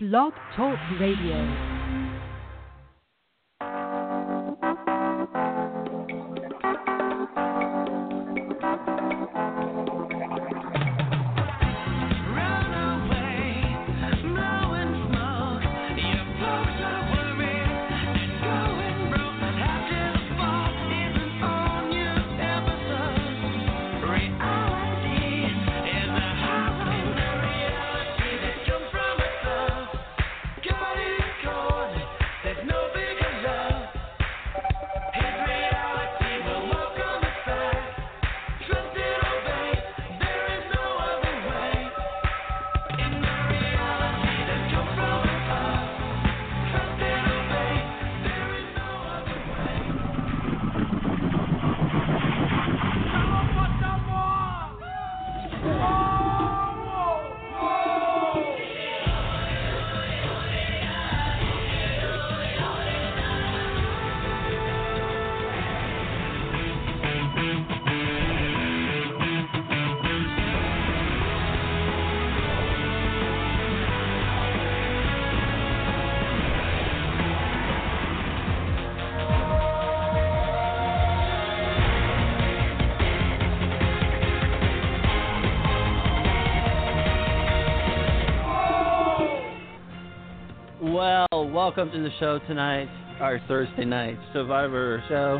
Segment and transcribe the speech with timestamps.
[0.00, 1.77] Blog Talk Radio.
[91.68, 92.88] Welcome to the show tonight,
[93.20, 95.38] our Thursday night Survivor show.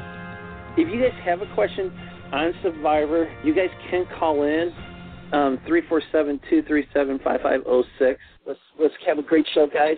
[0.76, 1.90] If you guys have a question
[2.32, 4.70] on Survivor, you guys can call in
[5.32, 8.20] um, three four seven two three seven five five zero six.
[8.46, 9.96] Let's let's have a great show, guys.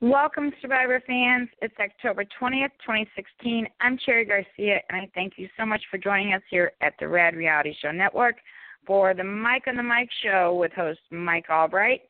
[0.00, 1.50] Welcome, Survivor fans.
[1.60, 3.66] It's October 20th, 2016.
[3.82, 7.08] I'm Cherry Garcia, and I thank you so much for joining us here at the
[7.08, 8.36] Rad Reality Show Network
[8.86, 12.00] for the Mike on the Mic show with host Mike Allbright.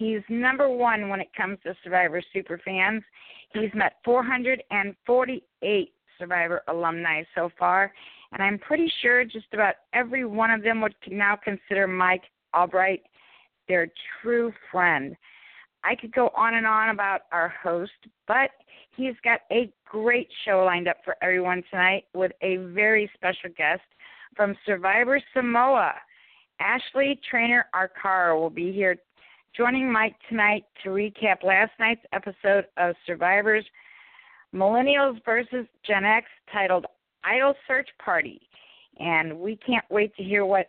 [0.00, 3.02] He's number one when it comes to Survivor super fans.
[3.52, 7.92] He's met 448 Survivor alumni so far,
[8.32, 12.22] and I'm pretty sure just about every one of them would now consider Mike
[12.54, 13.02] Allbright
[13.68, 13.88] their
[14.22, 15.14] true friend.
[15.84, 17.92] I could go on and on about our host,
[18.26, 18.52] but
[18.96, 23.82] he's got a great show lined up for everyone tonight with a very special guest
[24.34, 25.92] from Survivor Samoa.
[26.58, 28.96] Ashley Trainer Arcaro will be here
[29.56, 33.64] joining Mike tonight to recap last night's episode of Survivors
[34.54, 36.86] Millennials versus Gen X titled
[37.24, 38.40] Idol Search Party.
[38.98, 40.66] And we can't wait to hear what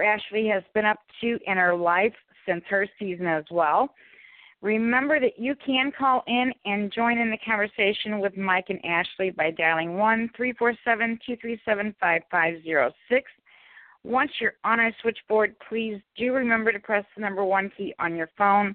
[0.00, 2.14] Ashley has been up to in her life
[2.46, 3.92] since her season as well.
[4.60, 9.30] Remember that you can call in and join in the conversation with Mike and Ashley
[9.30, 13.32] by dialing 1 347 237 5506
[14.04, 18.16] once you're on our switchboard, please do remember to press the number one key on
[18.16, 18.74] your phone.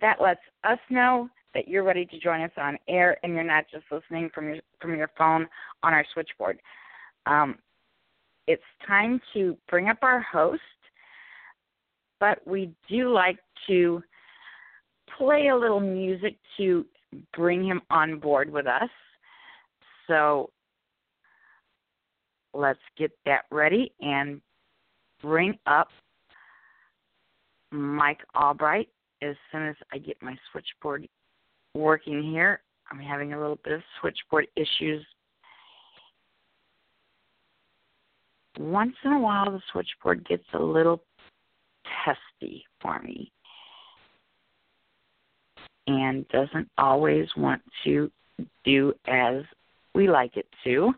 [0.00, 3.64] That lets us know that you're ready to join us on air and you're not
[3.70, 5.46] just listening from your from your phone
[5.82, 6.60] on our switchboard.
[7.24, 7.56] Um,
[8.46, 10.60] it's time to bring up our host,
[12.20, 14.02] but we do like to
[15.16, 16.84] play a little music to
[17.34, 18.90] bring him on board with us.
[20.06, 20.50] So
[22.52, 24.40] let's get that ready and
[25.22, 25.88] bring up
[27.72, 28.88] Mike Allbright
[29.22, 31.08] as soon as I get my switchboard
[31.74, 32.60] working here.
[32.90, 35.04] I'm having a little bit of switchboard issues.
[38.58, 41.02] Once in a while, the switchboard gets a little
[42.04, 43.30] testy for me
[45.86, 48.10] and doesn't always want to
[48.64, 49.42] do as
[49.94, 50.92] we like it to.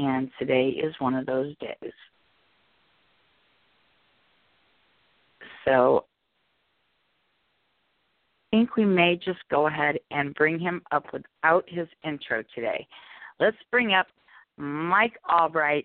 [0.00, 1.92] And today is one of those days.
[5.66, 6.06] So
[8.50, 12.86] I think we may just go ahead and bring him up without his intro today.
[13.40, 14.06] Let's bring up
[14.56, 15.84] Mike Allbright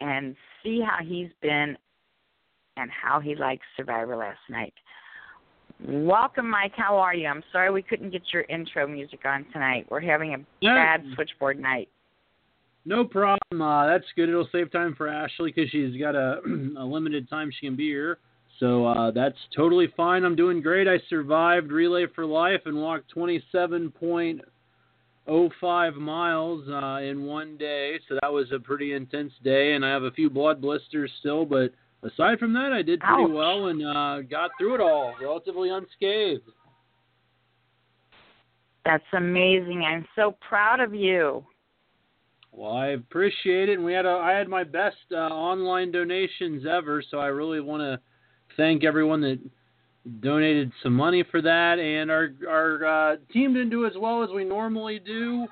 [0.00, 1.76] and see how he's been
[2.78, 4.72] and how he likes Survivor last night.
[5.86, 6.72] Welcome, Mike.
[6.74, 7.26] How are you?
[7.26, 9.86] I'm sorry we couldn't get your intro music on tonight.
[9.90, 11.90] We're having a bad switchboard night.
[12.84, 13.62] No problem.
[13.62, 14.28] Uh, that's good.
[14.28, 16.40] It'll save time for Ashley because she's got a,
[16.78, 18.18] a limited time she can be here.
[18.58, 20.24] So uh, that's totally fine.
[20.24, 20.88] I'm doing great.
[20.88, 27.98] I survived Relay for Life and walked 27.05 miles uh, in one day.
[28.08, 31.44] So that was a pretty intense day, and I have a few blood blisters still.
[31.44, 33.30] But aside from that, I did pretty Ouch.
[33.32, 36.44] well and uh, got through it all relatively unscathed.
[38.84, 39.84] That's amazing.
[39.86, 41.44] I'm so proud of you.
[42.52, 46.64] Well, I appreciate it, and we had a, I had my best uh, online donations
[46.70, 47.98] ever, so I really want to
[48.58, 49.38] thank everyone that
[50.20, 51.78] donated some money for that.
[51.78, 55.46] And our our uh, team didn't do as well as we normally do.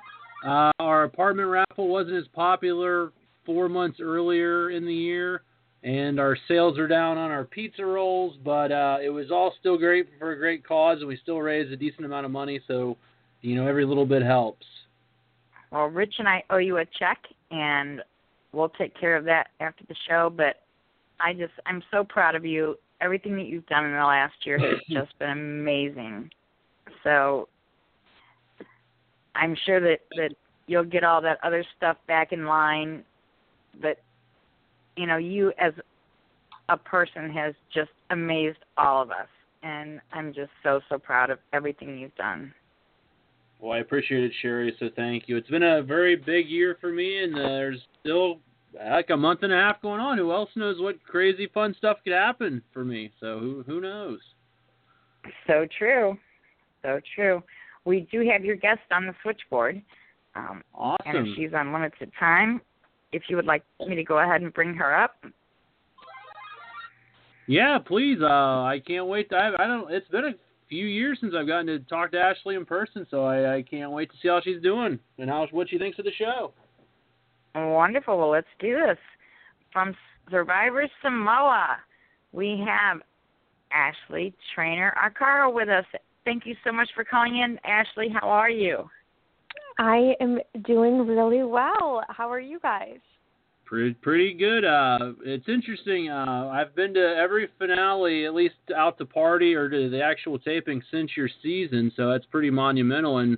[0.45, 3.11] Uh, our apartment raffle wasn't as popular
[3.45, 5.41] four months earlier in the year,
[5.83, 8.37] and our sales are down on our pizza rolls.
[8.45, 11.71] But uh, it was all still great for a great cause, and we still raised
[11.71, 12.59] a decent amount of money.
[12.67, 12.95] So,
[13.41, 14.65] you know, every little bit helps.
[15.71, 17.19] Well, Rich and I owe you a check,
[17.49, 18.01] and
[18.51, 20.31] we'll take care of that after the show.
[20.35, 20.61] But
[21.19, 22.75] I just, I'm so proud of you.
[22.99, 26.29] Everything that you've done in the last year has just been amazing.
[27.03, 27.47] So
[29.35, 30.31] I'm sure that that
[30.67, 33.03] you'll get all that other stuff back in line.
[33.81, 33.97] But
[34.97, 35.73] you know, you as
[36.69, 39.27] a person has just amazed all of us,
[39.63, 42.53] and I'm just so so proud of everything you've done.
[43.61, 44.75] Well, I appreciate it, Sherry.
[44.79, 45.37] So thank you.
[45.37, 48.39] It's been a very big year for me, and uh, there's still
[48.73, 50.17] like a month and a half going on.
[50.17, 53.11] Who else knows what crazy fun stuff could happen for me?
[53.19, 54.19] So who who knows?
[55.45, 56.17] So true,
[56.81, 57.43] so true.
[57.85, 59.81] We do have your guest on the switchboard.
[60.35, 60.97] Um, awesome.
[61.05, 62.61] And if she's on limited time,
[63.11, 65.23] if you would like me to go ahead and bring her up.
[67.47, 68.19] Yeah, please.
[68.21, 69.29] Uh, I can't wait.
[69.29, 69.91] To, I, I don't.
[69.91, 70.33] It's been a
[70.71, 73.91] few years since I've gotten to talk to Ashley in person, so I, I can't
[73.91, 76.53] wait to see how she's doing and how what she thinks of the show.
[77.53, 78.17] Wonderful.
[78.17, 78.97] Well, let's do this.
[79.73, 79.93] From
[80.29, 81.75] Survivor Samoa,
[82.31, 83.01] we have
[83.73, 85.83] Ashley Trainer Arcaro with us.
[86.23, 88.07] Thank you so much for calling in, Ashley.
[88.07, 88.89] How are you?
[89.77, 92.01] I am doing really well.
[92.07, 92.99] How are you guys?
[93.71, 94.65] Pretty pretty good.
[94.65, 96.09] Uh, it's interesting.
[96.09, 100.37] Uh, I've been to every finale, at least out to party or to the actual
[100.39, 103.19] taping since your season, so that's pretty monumental.
[103.19, 103.37] And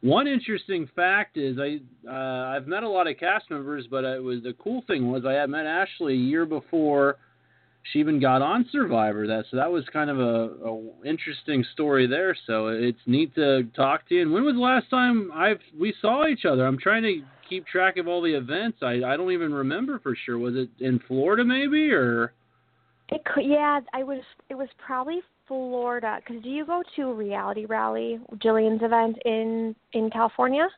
[0.00, 1.78] one interesting fact is I
[2.10, 5.24] uh, I've met a lot of cast members, but it was the cool thing was
[5.24, 7.14] I had met Ashley a year before
[7.92, 9.28] she even got on Survivor.
[9.28, 12.36] That so that was kind of a, a interesting story there.
[12.48, 14.22] So it's neat to talk to you.
[14.22, 16.66] And when was the last time I've we saw each other?
[16.66, 18.78] I'm trying to keep track of all the events.
[18.82, 20.38] I I don't even remember for sure.
[20.38, 22.32] Was it in Florida maybe or?
[23.10, 24.20] It could, yeah, I was.
[24.50, 26.18] It was probably Florida.
[26.20, 30.68] Because do you go to Reality Rally, Gillian's event in in California?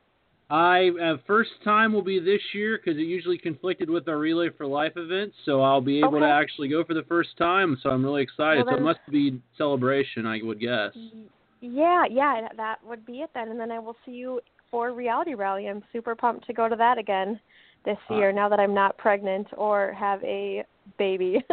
[0.49, 4.49] I uh, first time will be this year because it usually conflicted with our Relay
[4.57, 6.21] for Life event, so I'll be able okay.
[6.21, 7.79] to actually go for the first time.
[7.83, 8.67] So I'm really excited.
[8.67, 10.91] Well, so it must be celebration, I would guess.
[11.61, 13.49] Yeah, yeah, that would be it then.
[13.49, 14.41] And then I will see you
[14.71, 15.69] for Reality Rally.
[15.69, 17.41] I'm super pumped to go to that again
[17.85, 18.33] this year.
[18.33, 20.65] Now that I'm not pregnant or have a
[20.99, 21.43] baby.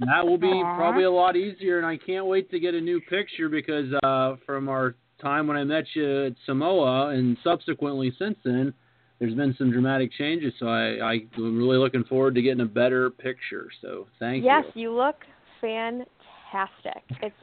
[0.00, 3.00] that will be probably a lot easier, and I can't wait to get a new
[3.00, 8.36] picture because uh, from our time when I met you at Samoa and subsequently since
[8.44, 8.72] then,
[9.18, 10.52] there's been some dramatic changes.
[10.60, 13.68] So I, I'm really looking forward to getting a better picture.
[13.82, 14.66] So thank yes, you.
[14.66, 15.16] Yes, you look
[15.60, 17.02] fantastic.
[17.22, 17.34] It's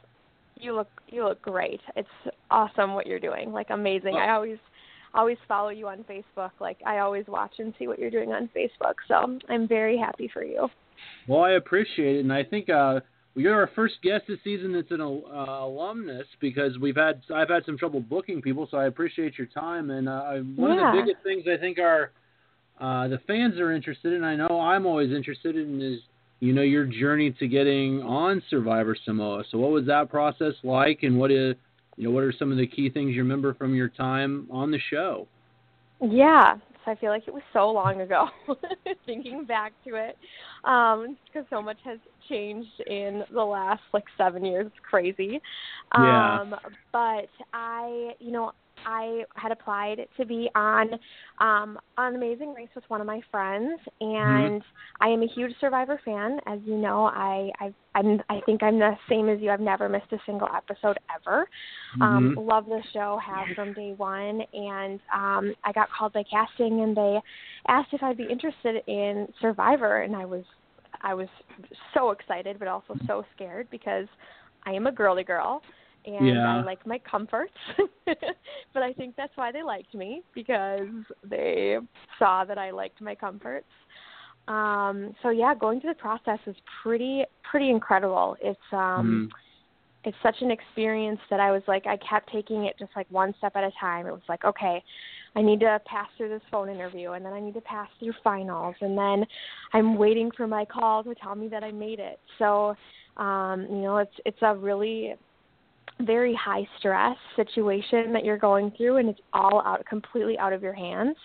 [0.58, 1.80] you look you look great.
[1.96, 2.08] It's
[2.50, 3.52] awesome what you're doing.
[3.52, 4.14] Like amazing.
[4.14, 4.18] Oh.
[4.18, 4.58] I always
[5.16, 6.50] always follow you on Facebook.
[6.60, 8.94] Like I always watch and see what you're doing on Facebook.
[9.08, 10.68] So I'm very happy for you.
[11.28, 13.00] Well, I appreciate it, and I think uh,
[13.34, 17.64] you're our first guest this season that's an uh, alumnus because we've had I've had
[17.66, 19.90] some trouble booking people, so I appreciate your time.
[19.90, 20.88] And uh, one yeah.
[20.88, 22.12] of the biggest things I think are
[22.80, 26.00] uh, the fans are interested in, I know I'm always interested in, is
[26.40, 29.44] you know your journey to getting on Survivor Samoa.
[29.50, 31.54] So what was that process like, and what is
[31.96, 34.70] you know what are some of the key things you remember from your time on
[34.70, 35.26] the show?
[36.00, 38.28] Yeah, so I feel like it was so long ago.
[39.06, 40.16] Thinking back to it,
[40.64, 41.98] um, because so much has
[42.28, 44.66] changed in the last like seven years.
[44.66, 45.40] It's crazy.
[45.98, 46.40] Yeah.
[46.40, 46.54] Um,
[46.92, 48.52] but I, you know,
[48.86, 50.92] I had applied to be on
[51.40, 55.02] um, on Amazing Race with one of my friends, and mm-hmm.
[55.02, 56.38] I am a huge Survivor fan.
[56.46, 59.50] As you know, I I I'm, I think I'm the same as you.
[59.50, 61.48] I've never missed a single episode ever.
[62.00, 62.48] Um, mm-hmm.
[62.48, 66.96] love the show, have from day one, and um, I got called by casting, and
[66.96, 67.18] they
[67.66, 70.44] asked if I'd be interested in Survivor, and I was
[71.02, 71.28] I was
[71.92, 74.06] so excited, but also so scared because
[74.64, 75.60] I am a girly girl
[76.06, 76.56] and yeah.
[76.56, 77.52] I like my comforts.
[78.06, 80.88] but I think that's why they liked me because
[81.28, 81.78] they
[82.18, 83.66] saw that I liked my comforts.
[84.48, 88.36] Um, so yeah, going through the process is pretty pretty incredible.
[88.40, 90.08] It's um mm.
[90.08, 93.34] it's such an experience that I was like I kept taking it just like one
[93.38, 94.06] step at a time.
[94.06, 94.82] It was like, okay,
[95.34, 98.14] I need to pass through this phone interview and then I need to pass through
[98.22, 99.26] finals and then
[99.72, 102.20] I'm waiting for my call to tell me that I made it.
[102.38, 102.76] So
[103.16, 105.14] um, you know, it's it's a really
[106.02, 110.62] very high stress situation that you're going through and it's all out completely out of
[110.62, 111.16] your hands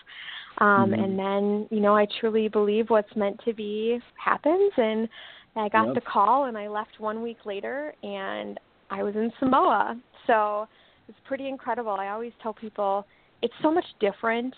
[0.58, 1.04] Um, Mhm.
[1.04, 4.72] And then, you know, I truly believe what's meant to be happens.
[4.78, 5.08] And
[5.56, 5.96] I got Yep.
[5.96, 8.60] the call, and I left one week later, and
[8.90, 9.98] I was in Samoa.
[10.28, 10.68] So
[11.08, 11.94] it's pretty incredible.
[11.94, 13.08] I always tell people
[13.42, 14.54] it's so much different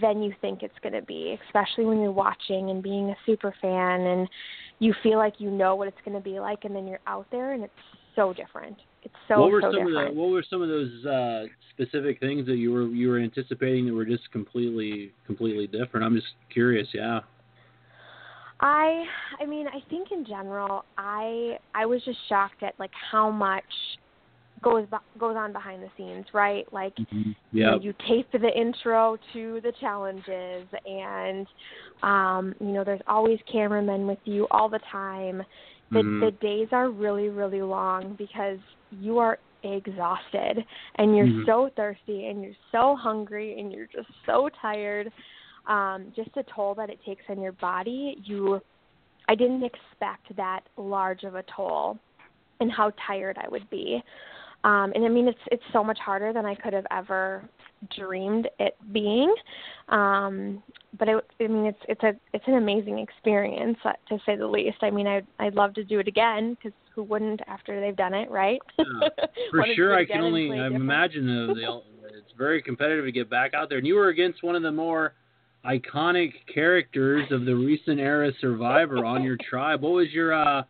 [0.00, 3.52] than you think it's going to be, especially when you're watching and being a super
[3.60, 4.28] fan and
[4.78, 7.26] you feel like you know what it's going to be like, and then you're out
[7.30, 7.74] there and it's
[8.16, 8.80] so different.
[9.04, 10.08] It's so what were so some different.
[10.08, 13.18] of the what were some of those uh, specific things that you were you were
[13.18, 16.04] anticipating that were just completely completely different?
[16.06, 16.88] I'm just curious.
[16.94, 17.20] Yeah.
[18.60, 19.04] I
[19.40, 23.64] I mean, I think in general, I I was just shocked at like how much
[24.62, 24.86] goes
[25.18, 26.64] goes on behind the scenes, right?
[26.72, 27.72] Like you, Yeah.
[27.72, 31.46] know, you tape the intro to the challenges and
[32.02, 35.42] um, you know, there's always cameramen with you all the time.
[35.90, 36.20] The Mhm.
[36.20, 38.58] the days are really, really long because
[38.90, 40.64] you are exhausted
[40.96, 41.46] and you're Mhm.
[41.46, 45.12] so thirsty and you're so hungry and you're just so tired.
[45.66, 48.60] Um, just the toll that it takes on your body, you
[49.28, 51.98] I didn't expect that large of a toll
[52.60, 54.02] and how tired I would be.
[54.64, 57.48] Um, and I mean, it's it's so much harder than I could have ever
[57.96, 59.34] dreamed it being.
[59.88, 60.62] Um,
[60.98, 64.46] but it, I mean, it's it's a it's an amazing experience uh, to say the
[64.46, 64.78] least.
[64.82, 68.14] I mean, I'd I'd love to do it again because who wouldn't after they've done
[68.14, 68.60] it, right?
[68.78, 68.84] Yeah,
[69.50, 71.82] For sure, I can only I imagine though
[72.16, 73.78] it's very competitive to get back out there.
[73.78, 75.14] And you were against one of the more
[75.64, 79.82] iconic characters of the recent era Survivor on your tribe.
[79.82, 80.62] What was your uh,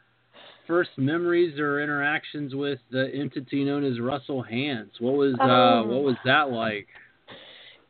[0.67, 5.01] first memories or interactions with the entity known as Russell Hantz?
[5.01, 5.87] What was uh, Oh.
[5.87, 6.87] what was that like?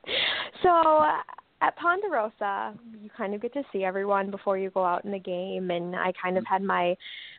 [0.62, 1.20] So uh,
[1.61, 5.18] at Ponderosa, you kind of get to see everyone before you go out in the
[5.18, 6.96] game, and I kind of had my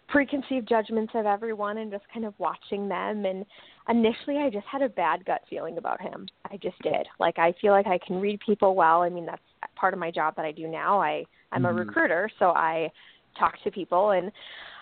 [0.09, 3.25] preconceived judgments of everyone and just kind of watching them.
[3.25, 3.45] And
[3.89, 6.27] initially, I just had a bad gut feeling about him.
[6.51, 7.07] I just did.
[7.19, 9.01] Like I feel like I can read people well.
[9.01, 9.41] I mean, that's
[9.75, 11.01] part of my job that I do now.
[11.01, 11.69] I I'm Mhm.
[11.69, 12.91] a recruiter, so I
[13.37, 14.31] talk to people and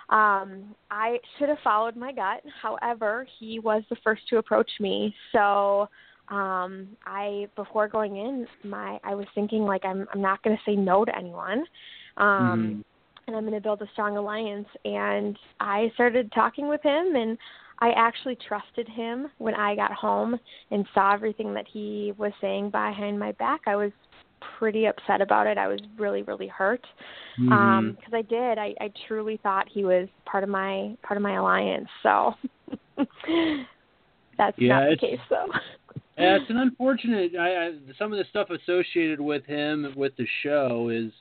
[0.10, 2.44] um I should have followed my gut.
[2.62, 5.16] However, he was the first to approach me.
[5.32, 5.90] So
[6.30, 10.64] um I before going in my I was thinking like I'm I'm not going to
[10.66, 11.66] say no to anyone.
[12.18, 12.84] Um Mhm.
[13.28, 17.38] and I'm going to build a strong alliance and I started talking with him and
[17.80, 20.38] I actually trusted him when I got home
[20.72, 23.62] and saw everything that he was saying behind my back.
[23.66, 23.92] I was
[24.60, 25.58] pretty upset about it.
[25.58, 26.86] I was really really hurt
[27.40, 27.52] Mhm.
[27.52, 28.58] um because I did.
[28.58, 31.90] I I truly thought he was part of my part of my alliance.
[32.02, 32.36] So
[34.38, 35.48] that's Yeah, not the case though.
[36.18, 37.36] Yeah, it's an unfortunate.
[37.36, 41.12] I, I, some of the stuff associated with him with the show is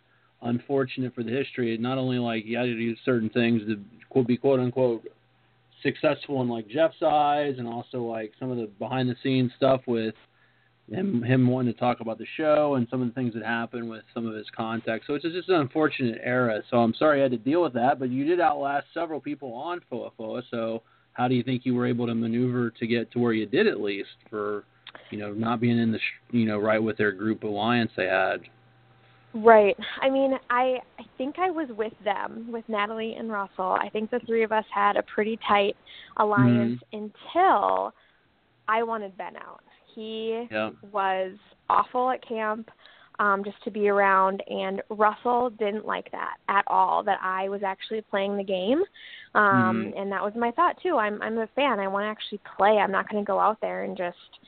[0.43, 1.77] unfortunate for the history.
[1.79, 5.05] Not only like he had to do certain things to be quote unquote
[5.83, 9.81] successful in like Jeff's eyes, and also like some of the behind the scenes stuff
[9.87, 10.15] with
[10.91, 13.89] him him wanting to talk about the show and some of the things that happened
[13.89, 15.07] with some of his contacts.
[15.07, 16.61] So it's just an unfortunate era.
[16.71, 19.55] So I'm sorry I had to deal with that, but you did outlast several people
[19.55, 20.43] on Foa Foa.
[20.51, 20.83] So
[21.13, 23.67] how do you think you were able to maneuver to get to where you did
[23.67, 24.65] at least for
[25.11, 28.07] you know not being in the sh- you know right with their group alliance they
[28.07, 28.43] had?
[29.35, 29.77] Right.
[30.03, 33.73] I mean, I I think I was with them, with Natalie and Russell.
[33.81, 35.77] I think the three of us had a pretty tight
[36.19, 37.93] alliance until
[38.69, 39.61] I wanted Ben out.
[39.95, 40.71] He Yeah.
[40.91, 41.33] was
[41.69, 42.71] awful at camp
[43.19, 47.63] um just to be around and Russell didn't like that at all that I was
[47.63, 48.83] actually playing the game.
[49.35, 49.99] Um Mhm.
[50.01, 50.97] and that was my thought too.
[50.99, 51.79] I'm I'm a fan.
[51.81, 52.79] I want to actually play.
[52.79, 54.39] I'm not going to go out there and just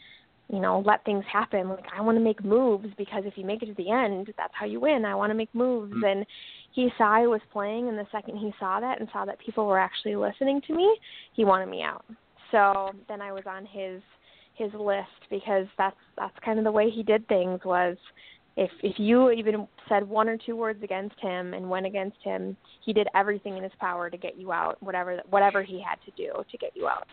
[0.49, 1.69] you know, let things happen.
[1.69, 4.53] Like I want to make moves because if you make it to the end, that's
[4.55, 5.05] how you win.
[5.05, 6.11] I want to make moves Mhm.
[6.11, 6.27] and
[6.73, 9.67] he saw I was playing and the second he saw that and saw that people
[9.67, 10.99] were actually listening to me,
[11.33, 12.05] he wanted me out.
[12.51, 14.03] So then I was on his
[14.55, 17.97] his list because that's that's kind of the way he did things was
[18.57, 22.57] if if you even said one or two words against him and went against him,
[22.85, 26.11] he did everything in his power to get you out, whatever whatever he had to
[26.17, 27.09] do to get you out.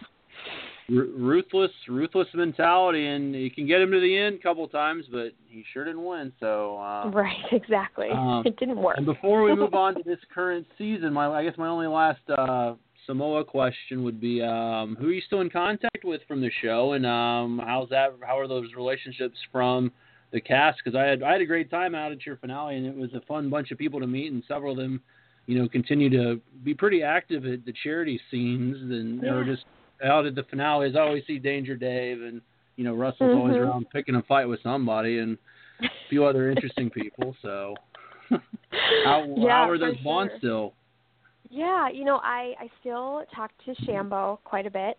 [0.89, 5.05] R- ruthless, ruthless mentality, and you can get him to the end a couple times,
[5.12, 6.33] but he sure didn't win.
[6.39, 8.10] So uh, Right, exactly.
[8.12, 8.98] Um, it didn't work.
[8.98, 12.21] And before we move on to this current season, my I guess my only last
[12.29, 12.74] uh,
[13.05, 16.93] Samoa question would be, um, who are you still in contact with from the show,
[16.93, 18.13] and um, how's that?
[18.21, 19.91] How are those relationships from
[20.31, 20.79] the cast?
[20.83, 23.13] Because I had I had a great time out at your finale, and it was
[23.13, 25.01] a fun bunch of people to meet, and several of them,
[25.48, 29.43] you know, continue to be pretty active at the charity scenes, and Yeah.
[29.45, 29.65] just
[30.03, 30.96] out at the finales.
[30.96, 32.41] I always see Danger Dave, and
[32.75, 33.62] you know Russell's always Mhm.
[33.62, 35.38] around picking a fight with somebody, and
[35.81, 37.36] a few other interesting people.
[37.41, 37.75] So.
[39.03, 40.38] How Yeah, how are those bonds sure.
[40.38, 40.74] still?
[41.50, 44.98] Yeah, you know, I I still talk to Shambo quite a bit.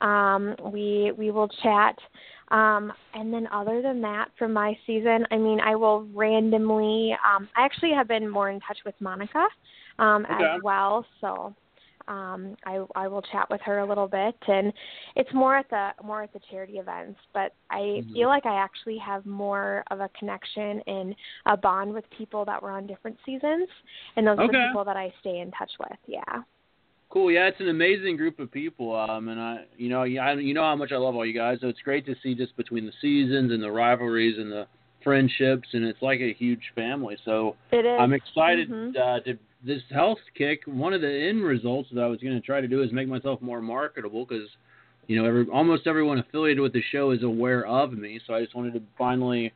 [0.00, 1.96] Um, we we will chat.
[2.50, 7.12] Um, and then other than that, from my season, I mean, I will randomly.
[7.24, 9.46] Um, I actually have been more in touch with Monica
[9.98, 10.56] um, Okay.
[10.56, 11.54] as well, so
[12.10, 14.72] um, I I will chat with her a little bit, and
[15.16, 17.18] it's more at the more at the charity events.
[17.32, 18.12] But I Mhm.
[18.12, 21.14] feel like I actually have more of a connection and
[21.46, 23.68] a bond with people that were on different seasons,
[24.16, 25.98] and those are the people that I stay in touch with.
[26.06, 26.42] Yeah.
[27.10, 27.32] Cool.
[27.32, 28.94] Yeah, it's an amazing group of people.
[28.94, 31.58] Um, and I, you know, I, you know how much I love all you guys.
[31.60, 34.68] So it's great to see just between the seasons and the rivalries and the
[35.02, 37.16] friendships, and it's like a huge family.
[37.24, 37.98] So It is.
[37.98, 38.96] I'm excited Mhm.
[38.96, 40.62] uh, to this health kick.
[40.66, 43.08] One of the end results that I was going to try to do is make
[43.08, 44.48] myself more marketable because,
[45.06, 48.20] you know, every almost everyone affiliated with the show is aware of me.
[48.26, 49.52] So I just wanted to finally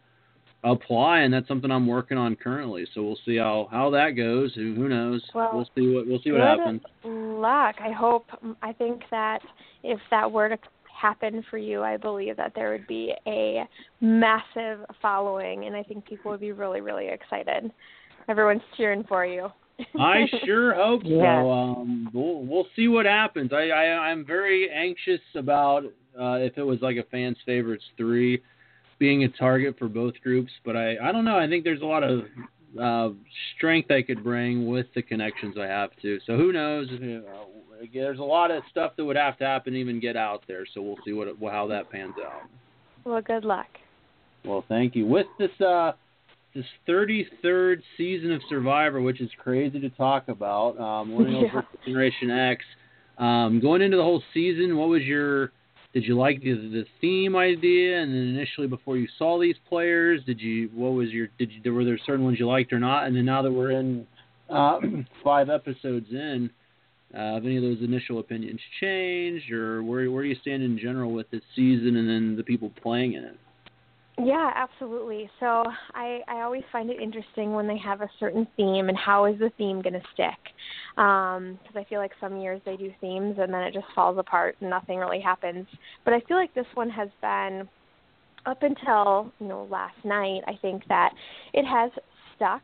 [0.64, 2.86] apply, and that's something I'm working on currently.
[2.94, 4.54] So we'll see how how that goes.
[4.54, 5.22] Who who knows?
[5.34, 6.80] Well, we'll see what we'll see what good happens.
[7.04, 7.76] luck.
[7.80, 8.26] I hope.
[8.62, 9.40] I think that
[9.82, 10.58] if that were to
[11.00, 13.64] happen for you, I believe that there would be a
[14.00, 17.70] massive following, and I think people would be really, really excited.
[18.28, 19.48] Everyone's cheering for you.
[19.98, 21.50] I sure hope so.
[21.50, 23.52] Um, we'll we'll see what happens.
[23.52, 25.84] I, I I'm very anxious about
[26.18, 28.42] uh, if it was like a fans favorites three
[28.98, 31.38] being a target for both groups, but I I don't know.
[31.38, 32.20] I think there's a lot of
[32.80, 33.10] uh,
[33.56, 36.18] strength I could bring with the connections I have too.
[36.26, 36.88] So who knows?
[36.90, 37.44] Uh,
[37.92, 40.64] there's a lot of stuff that would have to happen to even get out there.
[40.72, 42.42] So we'll see what how that pans out.
[43.04, 43.66] Well, good luck.
[44.44, 45.06] Well, thank you.
[45.06, 45.92] With this uh
[46.54, 51.62] this 33rd season of Survivor, which is crazy to talk about, um, Millennials Yeah.
[51.84, 52.64] Generation X.
[53.18, 55.52] Um, going into the whole season, what was your
[55.92, 58.02] did you like the, the theme idea?
[58.02, 61.72] And then initially, before you saw these players, did you what was your did you
[61.72, 63.06] were there certain ones you liked or not?
[63.06, 64.06] And then now that we're in
[64.50, 64.80] uh,
[65.24, 66.50] five episodes in,
[67.14, 70.76] uh, have any of those initial opinions changed, or where where do you stand in
[70.78, 73.38] general with this season and then the people playing in it?
[74.16, 75.28] Yeah, absolutely.
[75.40, 79.24] So I I always find it interesting when they have a certain theme and how
[79.24, 80.38] is the theme going to stick?
[80.94, 84.56] Because I feel like some years they do themes and then it just falls apart
[84.60, 85.66] and nothing really happens.
[86.04, 87.68] But I feel like this one has been
[88.46, 90.42] up until you know last night.
[90.46, 91.12] I think that
[91.52, 91.90] it has
[92.36, 92.62] stuck.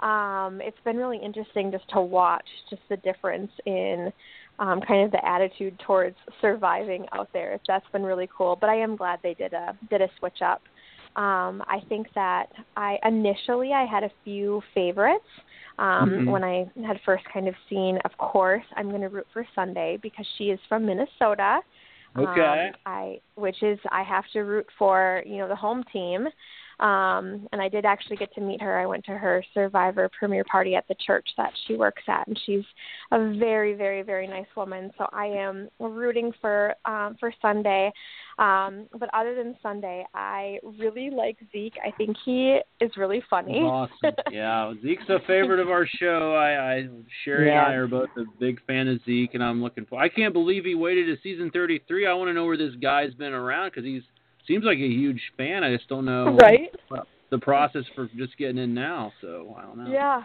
[0.00, 4.12] Um, it's been really interesting just to watch just the difference in
[4.58, 7.58] um, kind of the attitude towards surviving out there.
[7.68, 8.56] That's been really cool.
[8.58, 10.62] But I am glad they did a did a switch up.
[11.16, 15.24] Um, I think that I initially I had a few favorites
[15.78, 16.26] um, Mhm.
[16.26, 17.98] when I had first kind of seen.
[18.04, 21.62] Of course, I'm going to root for Sunday because she is from Minnesota.
[22.18, 22.68] Okay.
[22.68, 26.28] Um, I which is I have to root for you know the home team.
[26.78, 28.78] Um, and I did actually get to meet her.
[28.78, 32.38] I went to her Survivor premiere party at the church that she works at, and
[32.44, 32.64] she's
[33.12, 34.90] a very, very, very nice woman.
[34.98, 37.92] So I am rooting for um, for Sunday.
[38.38, 41.76] Um, but other than Sunday, I really like Zeke.
[41.82, 43.60] I think he is really funny.
[43.60, 44.14] Awesome.
[44.30, 46.34] Yeah, Zeke's a favorite of our show.
[46.34, 46.88] I, I
[47.24, 49.98] Sherry and I are both a big fan of Zeke, and I'm looking for.
[49.98, 52.06] I can't believe he waited to season 33.
[52.06, 54.02] I want to know where this guy's been around because he's
[54.46, 55.64] seems like a huge fan.
[55.64, 56.70] I just don't know Right?
[57.30, 59.12] the process for just getting in now.
[59.20, 59.90] So I don't know.
[59.90, 60.22] Yeah,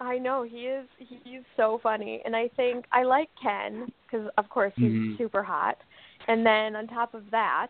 [0.00, 0.88] I know he is.
[0.98, 5.18] He's so funny, and I think I like Ken because, of course, he's Mhm.
[5.18, 5.76] super hot.
[6.26, 7.68] And then on top of that,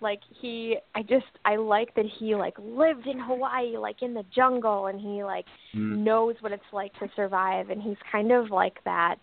[0.00, 4.24] like he, I just I like that he like lived in Hawaii, like in the
[4.34, 5.98] jungle, and he like Mm.
[6.04, 9.18] knows what it's like to survive, and he's kind of like that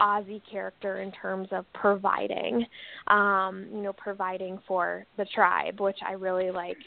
[0.00, 2.66] Ozzy character in terms of providing,
[3.08, 6.78] um, you know, providing for the tribe, which I really like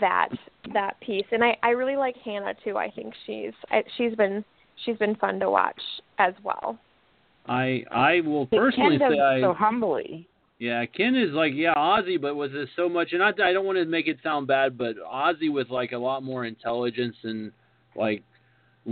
[0.00, 0.28] that
[0.72, 1.26] that piece.
[1.32, 2.76] And I I really like Hannah too.
[2.76, 4.44] I think she's I, she's been
[4.84, 5.80] she's been fun to watch
[6.18, 6.78] as well.
[7.46, 10.28] I I will personally Ken does say I so humbly.
[10.58, 13.64] Yeah, Ken is like yeah Ozzy, but with this so much, and I, I don't
[13.64, 17.52] want to make it sound bad, but Ozzy with like a lot more intelligence and
[17.94, 18.22] like w-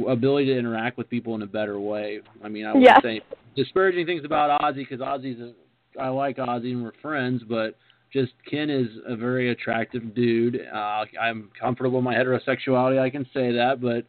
[0.09, 2.21] ability to interact with people in a better way.
[2.45, 3.01] I mean, I wouldn't Yeah.
[3.01, 3.21] say
[3.55, 5.53] disparaging things about Ozzy because Ozzy's a,
[6.01, 7.75] I like Ozzy and we're friends, but
[8.13, 10.61] just Ken is a very attractive dude.
[10.73, 14.05] Uh, I'm comfortable in my heterosexuality, I can say that, but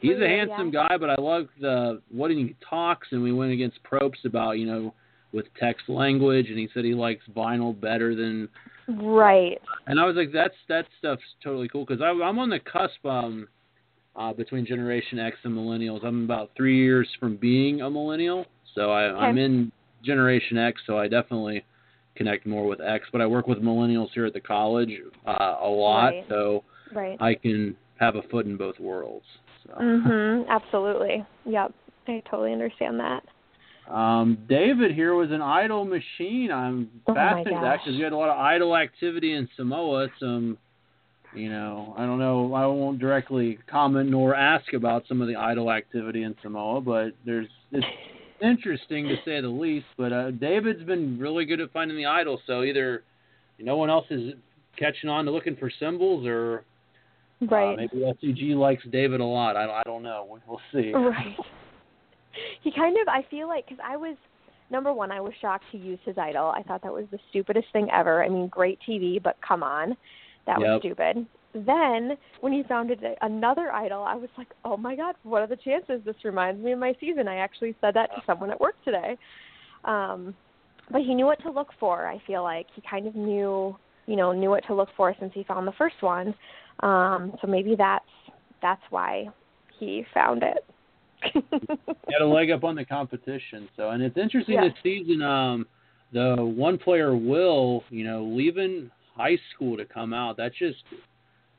[0.00, 0.88] he's a handsome yeah.
[0.88, 4.66] guy, but I love the what he talks, and we went against Probst about you
[4.66, 4.94] know
[5.32, 8.48] with text language, and he said he likes vinyl better than,
[8.88, 9.60] Right.
[9.86, 13.48] and I was like, that's that stuff's totally cool because I'm on the cusp um
[14.16, 16.04] uh between Generation X and Millennials.
[16.04, 19.70] I'm about three years from being a millennial, so I, I'm in
[20.04, 21.64] Generation X, so I definitely
[22.16, 23.06] connect more with X.
[23.12, 24.90] But I work with millennials here at the college
[25.26, 26.24] uh, a lot, Right.
[26.28, 27.16] so Right.
[27.20, 29.26] I can have a foot in both worlds.
[29.66, 29.74] So.
[29.80, 30.48] Mhm.
[30.48, 31.24] Absolutely.
[31.44, 31.72] Yep.
[32.08, 33.22] I totally understand that.
[33.88, 36.50] Um, David here was an idol machine.
[36.50, 37.84] I'm Oh fascinated with that gosh.
[37.84, 40.08] because we had a lot of idol activity in Samoa.
[40.18, 40.58] Some,
[41.34, 42.52] you know, I don't know.
[42.54, 47.10] I won't directly comment nor ask about some of the idol activity in Samoa, but
[47.24, 47.86] there's it's
[48.42, 49.86] interesting to say the least.
[49.96, 52.40] But uh, David's been really good at finding the idol.
[52.46, 53.04] So either
[53.58, 54.32] no one else is
[54.78, 56.64] catching on to looking for symbols, or
[57.42, 57.76] uh, Right.
[57.76, 59.56] maybe SCG likes David a lot.
[59.56, 60.26] I, I don't know.
[60.30, 60.92] We- We'll see.
[60.92, 61.36] Right.
[62.62, 64.16] He kind of, I feel like, because I was,
[64.70, 66.46] number one, I was shocked he used his idol.
[66.56, 68.22] I thought that was the stupidest thing ever.
[68.24, 69.96] I mean, great TV, but come on.
[70.50, 71.26] That was stupid.
[71.52, 75.56] Then, when he found another idol, I was like, oh my God, what are the
[75.56, 76.00] chances?
[76.04, 77.26] This reminds me of my season.
[77.26, 79.16] I actually said that to someone at work today.
[79.84, 80.34] Um,
[80.90, 82.66] but he knew what to look for, I feel like.
[82.74, 85.72] He kind of knew, you know, knew what to look for since he found the
[85.72, 86.34] first one.
[86.80, 88.04] Um, so maybe that's
[88.62, 89.28] that's why
[89.78, 90.64] he found it.
[91.32, 93.68] had a leg up on the competition.
[93.76, 94.68] So, and it's interesting Yeah.
[94.68, 95.22] this season.
[95.22, 95.66] Um,
[96.12, 100.36] the one player Will, you know, leaving high school to come out.
[100.36, 100.78] That's just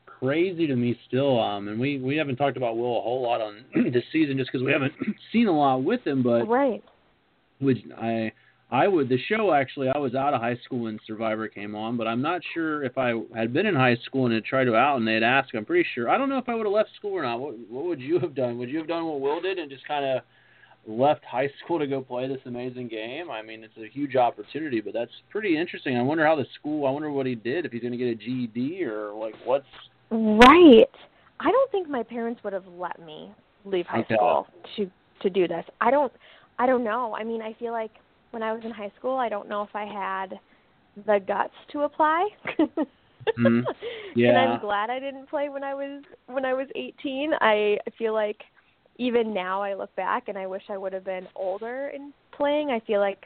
[0.06, 1.40] crazy to me still.
[1.40, 4.50] Um, and we we haven't talked about Will a whole lot on this season just
[4.52, 4.92] because we haven't
[5.32, 6.22] seen a lot with him.
[6.22, 6.82] But right.
[7.60, 8.32] which I
[8.70, 11.96] I would the show actually I was out of high school when Survivor came on,
[11.96, 14.76] but I'm not sure if I had been in high school and had tried to
[14.76, 15.54] out and they'd ask.
[15.54, 17.40] I'm pretty sure I don't know if I would have left school or not.
[17.40, 18.58] What what would you have done?
[18.58, 20.22] Would you have done what Will did and just kind of
[20.86, 23.30] left high school to go play this amazing game?
[23.30, 25.96] I mean, it's a huge opportunity, but that's pretty interesting.
[25.96, 26.86] I wonder how the school.
[26.86, 29.66] I wonder what he did if he's going to get a GED or like what's.
[30.10, 30.90] Right.
[31.40, 33.32] I don't think my parents would have let me
[33.64, 34.14] leave high Okay.
[34.14, 34.90] school to
[35.22, 35.64] to do this.
[35.80, 36.12] I don't
[36.58, 37.14] I don't know.
[37.14, 37.92] I mean, I feel like
[38.32, 40.38] when I was in high school, I don't know if I had
[41.06, 42.28] the guts to apply.
[43.38, 43.64] Mhm.
[44.16, 47.32] And I'm glad I didn't play when I was when I was 18.
[47.40, 48.42] I feel like
[49.02, 52.70] even now I look back and I wish I would have been older in playing.
[52.70, 53.24] I feel like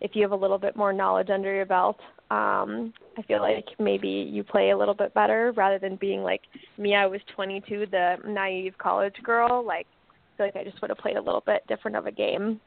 [0.00, 1.98] if you have a little bit more knowledge under your belt,
[2.30, 6.42] um, I feel like maybe you play a little bit better rather than being like
[6.78, 6.94] me.
[6.94, 9.64] I was 22, the naive college girl.
[9.66, 12.12] Like, I feel like I just would have played a little bit different of a
[12.12, 12.60] game.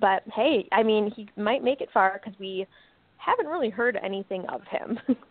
[0.00, 2.66] But hey, I mean, he might make it far because we
[3.18, 4.98] haven't really heard anything of him.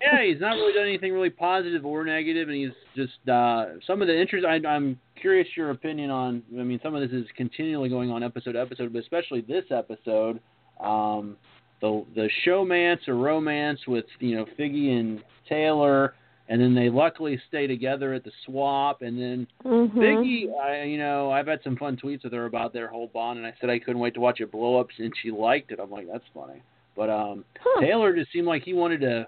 [0.00, 4.00] yeah, he's not really done anything really positive or negative, and he's just uh, some
[4.00, 4.46] of the interest.
[4.46, 6.42] I, I'm curious your opinion on.
[6.58, 9.64] I mean, some of this is continually going on episode to episode, but especially this
[9.70, 10.40] episode,
[10.80, 11.36] um,
[11.80, 16.14] the the showmance or romance with you know Figgy and Taylor,
[16.48, 19.92] and then they luckily stay together at the swap, and then Mhm.
[19.94, 23.38] Figgy, I you know I've had some fun tweets with her about their whole bond,
[23.38, 25.80] and I said I couldn't wait to watch it blow up, and she liked it.
[25.80, 26.62] I'm like, that's funny.
[26.96, 27.80] But um, Huh.
[27.80, 29.26] Taylor just seemed like he wanted to,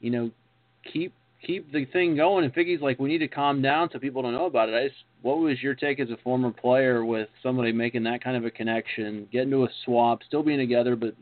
[0.00, 0.30] you know,
[0.92, 4.22] keep keep the thing going, and Figgy's like, we need to calm down so people
[4.22, 4.74] don't know about it.
[4.74, 8.36] I just, what was your take as a former player with somebody making that kind
[8.36, 11.14] of a connection, getting to a swap, still being together, but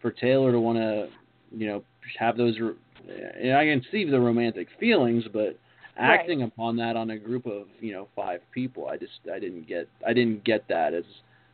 [0.00, 1.08] for Taylor to want to,
[1.54, 1.84] you know,
[2.18, 2.56] have those.
[2.58, 5.58] And I can see the romantic feelings, but
[5.98, 6.20] Right.
[6.20, 9.66] acting upon that on a group of you know five people, I just I didn't
[9.66, 11.04] get I didn't get that as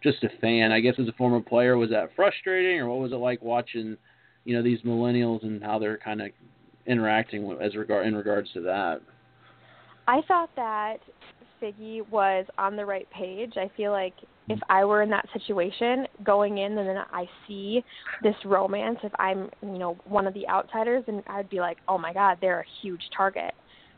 [0.04, 0.70] just a fan.
[0.70, 3.96] I guess as a former player, was that frustrating, or what was it like watching,
[4.44, 6.28] you know, these millennials and how they're kind of
[6.86, 9.00] interacting with, as regard in regards to that?
[10.06, 10.98] I thought that
[11.60, 13.54] Figgy was on the right page.
[13.56, 14.14] I feel like
[14.50, 17.82] if I were in that situation going in and then I see
[18.22, 21.96] this romance, if I'm, you know, one of the outsiders, and I'd be like, oh
[21.96, 23.54] my God, they're a huge target.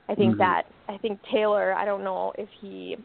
[0.09, 0.39] I think Mhm.
[0.39, 2.97] that, I think Taylor, I don't know if he,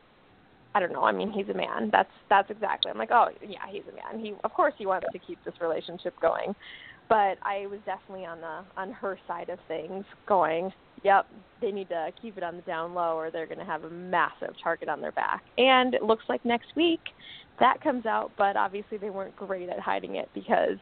[0.73, 1.03] I don't know.
[1.03, 1.89] I mean, he's a man.
[1.91, 2.91] That's that's exactly.
[2.91, 4.23] I'm like, oh yeah, he's a man.
[4.23, 6.55] He of course he wants to keep this relationship going,
[7.09, 10.71] but I was definitely on the on her side of things, going,
[11.03, 11.27] yep,
[11.59, 13.89] they need to keep it on the down low, or they're going to have a
[13.89, 15.43] massive target on their back.
[15.57, 17.01] And it looks like next week
[17.59, 20.77] that comes out, but obviously they weren't great at hiding it because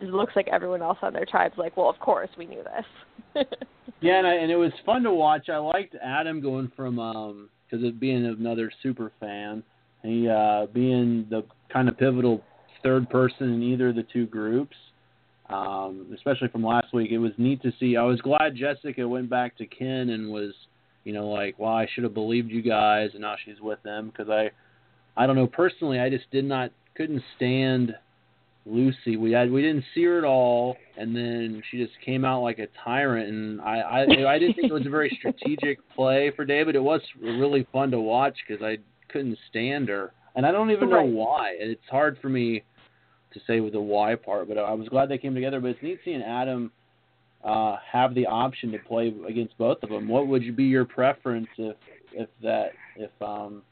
[0.00, 3.44] it looks like everyone else on their tribe's like, well, of course we knew this.
[4.00, 5.48] Yeah, and, I, and it was fun to watch.
[5.48, 9.62] I liked Adam going from um because of being another super fan,
[10.02, 12.42] he uh being the kind of pivotal
[12.82, 14.76] third person in either of the two groups.
[15.48, 17.96] Um, especially from last week, it was neat to see.
[17.96, 20.52] I was glad Jessica went back to Ken and was,
[21.04, 24.10] you know, like, well, I should have believed you guys, and now she's with them
[24.10, 24.50] because I,
[25.16, 27.94] I don't know personally, I just did not couldn't stand
[28.66, 29.16] Lucy.
[29.16, 32.58] We had we didn't see her at all, and then she just came out like
[32.58, 33.28] a tyrant.
[33.28, 36.74] And I I, I didn't think it was a very strategic play for David.
[36.74, 40.90] It was really fun to watch because I couldn't stand her, and I don't even
[40.90, 41.08] know Right.
[41.08, 41.54] why.
[41.58, 42.64] It's hard for me
[43.32, 45.60] to say with the why part, but I was glad they came together.
[45.60, 46.72] But it's neat seeing Adam
[47.44, 50.08] uh, have the option to play against both of them.
[50.08, 51.76] What would you be your preference if
[52.12, 53.62] if that if um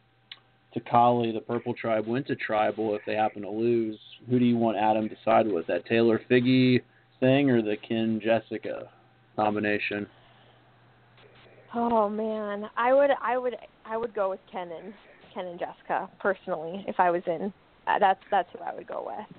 [0.74, 4.56] Takali, the Purple Tribe, went to Tribal if they happen to lose, who do you
[4.56, 5.66] want Adam to side with?
[5.66, 6.80] That Taylor Figgy
[7.20, 8.90] thing or the Ken Jessica
[9.36, 10.06] combination?
[11.74, 14.94] Oh man, I would I would I would go with Ken and
[15.32, 17.52] Ken and Jessica personally if I was in.
[17.86, 19.38] That's that's who I would go with.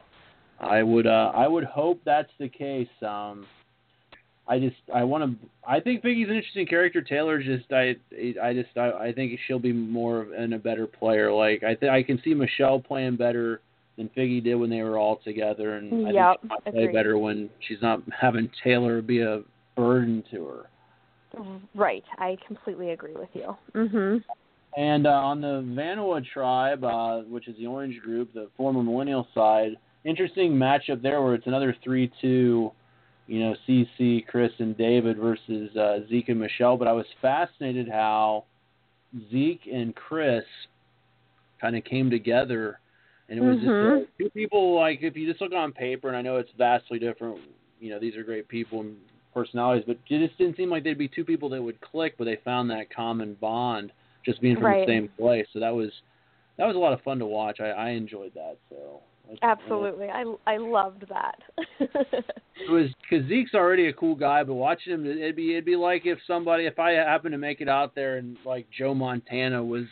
[0.59, 2.89] I would uh I would hope that's the case.
[3.01, 3.45] Um
[4.47, 7.01] I just I want to I think Figgy's an interesting character.
[7.01, 7.95] Taylor's just I
[8.41, 11.31] I just I, I think she'll be more of and a better player.
[11.31, 13.61] Like I think I can see Michelle playing better
[13.97, 16.87] than Figgy did when they were all together, and yep, I think she might play
[16.91, 19.41] better when she's not having Taylor be a
[19.75, 20.65] burden to her.
[21.73, 23.57] Right, I completely agree with you.
[23.73, 24.23] Mhm.
[24.77, 29.27] And uh, on the Vanua tribe, uh, which is the orange group, the former millennial
[29.33, 32.71] side, interesting matchup there where it's another 3 2,
[33.27, 36.77] you know, CC, Chris, and David versus uh, Zeke and Michelle.
[36.77, 38.45] But I was fascinated how
[39.31, 40.43] Zeke and Chris
[41.59, 42.79] kind of came together.
[43.27, 43.61] And it was Mhm.
[43.61, 46.51] just uh, two people, like, if you just look on paper, and I know it's
[46.57, 47.39] vastly different,
[47.79, 48.97] you know, these are great people and
[49.33, 52.25] personalities, but it just didn't seem like they'd be two people that would click, but
[52.25, 53.91] they found that common bond
[54.23, 54.85] just being from Right.
[54.85, 55.47] the same place.
[55.53, 55.91] So that was
[56.57, 57.59] that was a lot of fun to watch.
[57.59, 58.57] I, I enjoyed that.
[58.69, 59.01] So
[59.41, 61.35] Absolutely, I I loved that.
[61.79, 65.75] it was because Zeke's already a cool guy, but watching him, it'd be it'd be
[65.75, 69.63] like if somebody, if I happened to make it out there and like Joe Montana
[69.63, 69.85] was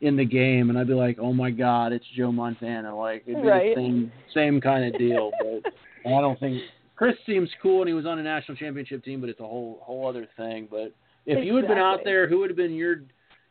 [0.00, 2.96] in the game, and I'd be like, oh my god, it's Joe Montana.
[2.96, 3.74] Like it'd be Right.
[3.74, 5.32] the same same kind of deal.
[5.38, 5.72] But
[6.06, 6.62] I don't think
[6.96, 9.80] Chris seems cool, and he was on a national championship team, but it's a whole
[9.82, 10.68] whole other thing.
[10.70, 10.92] But
[11.26, 13.02] if you had been out there, who would have been your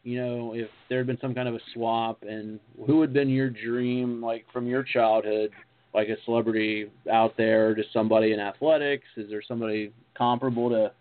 [0.05, 3.27] you know, if there had been some kind of a swap, and who had been
[3.27, 5.51] your dream, like from your childhood,
[5.95, 9.05] like a celebrity out there, just somebody in athletics?
[9.17, 10.91] Is there somebody comparable to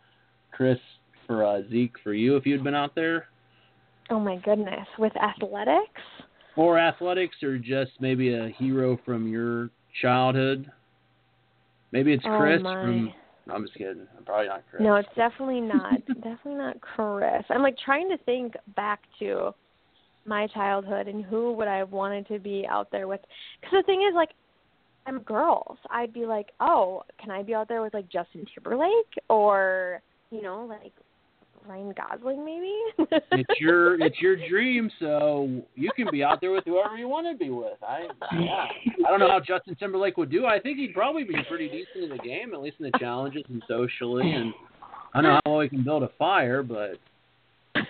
[0.53, 0.79] Chris
[1.27, 3.27] for uh, Zeke for you if you'd been out there,
[4.11, 6.01] oh my goodness, with athletics?
[6.57, 10.71] or athletics, or just maybe a hero from your childhood?
[11.93, 12.81] Maybe it's Oh, Chris my.
[12.81, 13.13] from.
[13.47, 14.07] No, I'm just kidding.
[14.17, 14.83] I'm probably not Chris.
[14.83, 16.05] No, it's definitely not.
[16.07, 17.45] definitely not Chris.
[17.51, 19.53] I'm like trying to think back to
[20.27, 23.21] my childhood and who would I have wanted to be out there with.
[23.61, 24.31] Because the thing is, like,
[25.07, 25.77] I'm girls.
[25.91, 30.43] I'd be like, oh, can I be out there with like Justin Timberlake or you
[30.43, 30.93] know like
[31.67, 32.75] Ryan Gosling maybe?
[33.33, 37.27] it's your it's your dream, so you can be out there with whoever you want
[37.27, 37.83] to be with.
[37.83, 38.67] I yeah.
[39.07, 40.47] I don't know how Justin Timberlake would do.
[40.47, 43.45] I think he'd probably be pretty decent in the game, at least in the challenges
[43.49, 44.31] and socially.
[44.31, 44.53] And
[45.15, 46.99] I don't know how well he can build a fire, but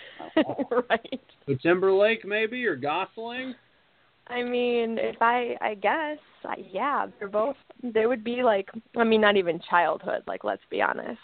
[0.90, 1.20] right.
[1.62, 3.54] Timberlake maybe or Gosling.
[4.26, 7.56] I mean, if I, I guess, I, yeah, they're both.
[7.82, 10.22] They would be like, I mean, not even childhood.
[10.26, 11.18] Like, let's be honest.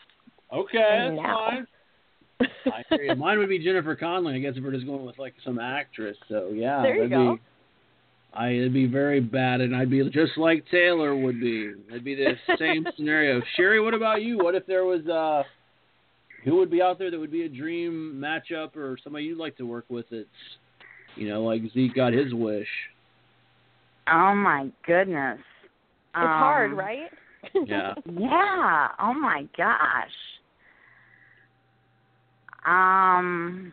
[0.53, 1.47] Okay, that's now.
[1.49, 1.67] fine.
[2.67, 3.15] I agree.
[3.15, 4.35] Mine would be Jennifer Connelly.
[4.37, 6.17] I guess if we're just going with like some actress.
[6.29, 7.35] So yeah, There you that'd go.
[7.37, 7.41] be.
[8.33, 11.73] I it'd be very bad, and I'd be just like Taylor would be.
[11.89, 13.43] It'd be the same scenario.
[13.57, 14.39] Sherry, what about you?
[14.39, 15.43] What if there was uh,
[16.45, 19.57] who would be out there that would be a dream matchup, or somebody you'd like
[19.57, 20.07] to work with?
[20.11, 20.27] That's,
[21.17, 22.69] you know, like Zeke got his wish.
[24.13, 25.39] Oh my goodness.
[26.13, 27.11] It's hard, Um, right?
[27.67, 27.95] Yeah.
[28.19, 28.89] Yeah.
[29.01, 30.09] Oh my gosh.
[32.67, 33.73] Um,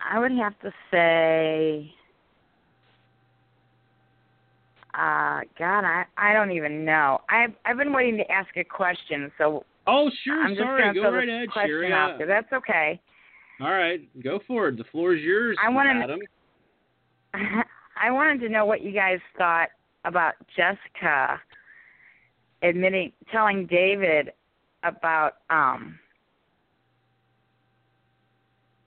[0.00, 1.92] I would have to say.
[4.94, 7.20] Uh, God, I I don't even know.
[7.28, 10.82] I've I've been waiting to ask a question, so Oh sure, I'm sorry.
[10.82, 11.90] gonna Go right ahead, Sherry.
[11.90, 12.26] there.
[12.26, 12.98] That's okay.
[13.60, 14.78] All right, go for it.
[14.78, 16.20] The floor is yours, I wanna- Adam.
[18.00, 19.68] I wanted to know what you guys thought
[20.04, 21.40] about Jessica
[22.62, 24.32] admitting, telling David
[24.82, 25.98] about um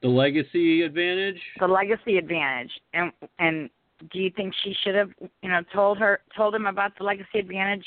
[0.01, 1.41] The legacy advantage.
[1.59, 3.69] the legacy advantage, and and
[4.11, 5.09] do you think she should have,
[5.41, 7.85] you know, told her told him about the legacy advantage,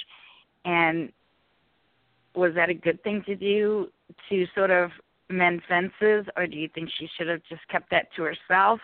[0.64, 1.10] and
[2.34, 3.88] was that a good thing to do
[4.28, 4.90] to sort of
[5.30, 8.80] mend fences, or do you think she should have just kept that to herself,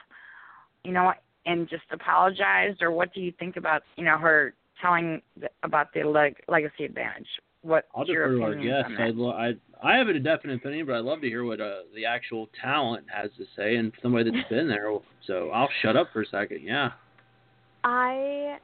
[0.84, 1.12] you know,
[1.44, 5.20] and just apologized, or what do you think about, you know, her telling
[5.62, 7.28] about the leg- legacy advantage?
[7.62, 8.92] What I'll your defer to our guests.
[8.98, 11.80] I'd lo- I I have a definite opinion, but I'd love to hear what uh,
[11.94, 14.92] the actual talent has to say and somebody that's been there.
[15.26, 16.62] So I'll shut up for a second.
[16.62, 16.90] Yeah.
[17.84, 18.58] I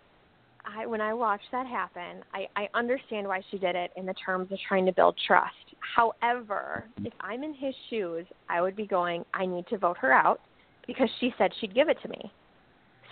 [0.65, 4.15] I when I watched that happen, I, I understand why she did it in the
[4.15, 5.55] terms of trying to build trust.
[5.97, 10.13] However, if I'm in his shoes, I would be going, I need to vote her
[10.13, 10.41] out
[10.87, 12.33] because she said she'd give it to me.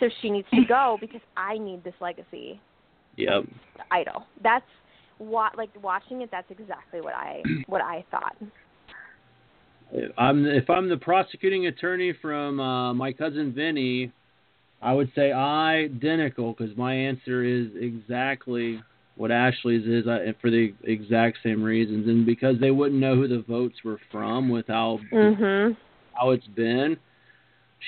[0.01, 2.61] So she needs to go because I need this legacy
[3.17, 3.45] Yep.
[3.91, 4.25] idol.
[4.43, 4.65] That's
[5.19, 8.37] what like watching it that's exactly what I what I thought.
[9.93, 14.11] If I'm if I'm the prosecuting attorney from uh, my cousin Vinny,
[14.81, 18.83] I would say identical because my answer is exactly
[19.17, 23.29] what Ashley's is uh, for the exact same reasons, and because they wouldn't know who
[23.29, 25.77] the votes were from with how Mhm.
[26.15, 26.97] how it's been.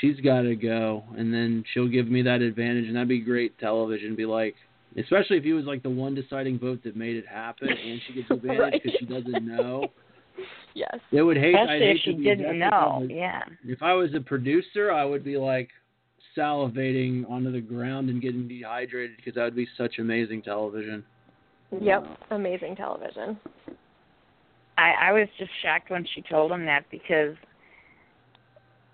[0.00, 3.56] She's got to go, and then she'll give me that advantage, and that'd be great
[3.58, 4.16] television.
[4.16, 4.56] Be like,
[4.98, 8.14] especially if he was like the one deciding vote that made it happen, and she
[8.14, 8.72] gets advantage Right.
[8.82, 9.88] because she doesn't know.
[10.74, 10.98] Yes.
[11.12, 11.54] They would hate.
[11.54, 13.06] I'd Especially hate if she to be didn't Jessica, know.
[13.08, 13.42] Yeah.
[13.64, 15.70] If I was a producer, I would be like
[16.36, 21.04] salivating onto the ground and getting dehydrated because that would be such amazing television.
[21.80, 22.04] Yep.
[22.30, 23.38] Amazing television.
[24.76, 27.36] I, I was just shocked when she told him that because,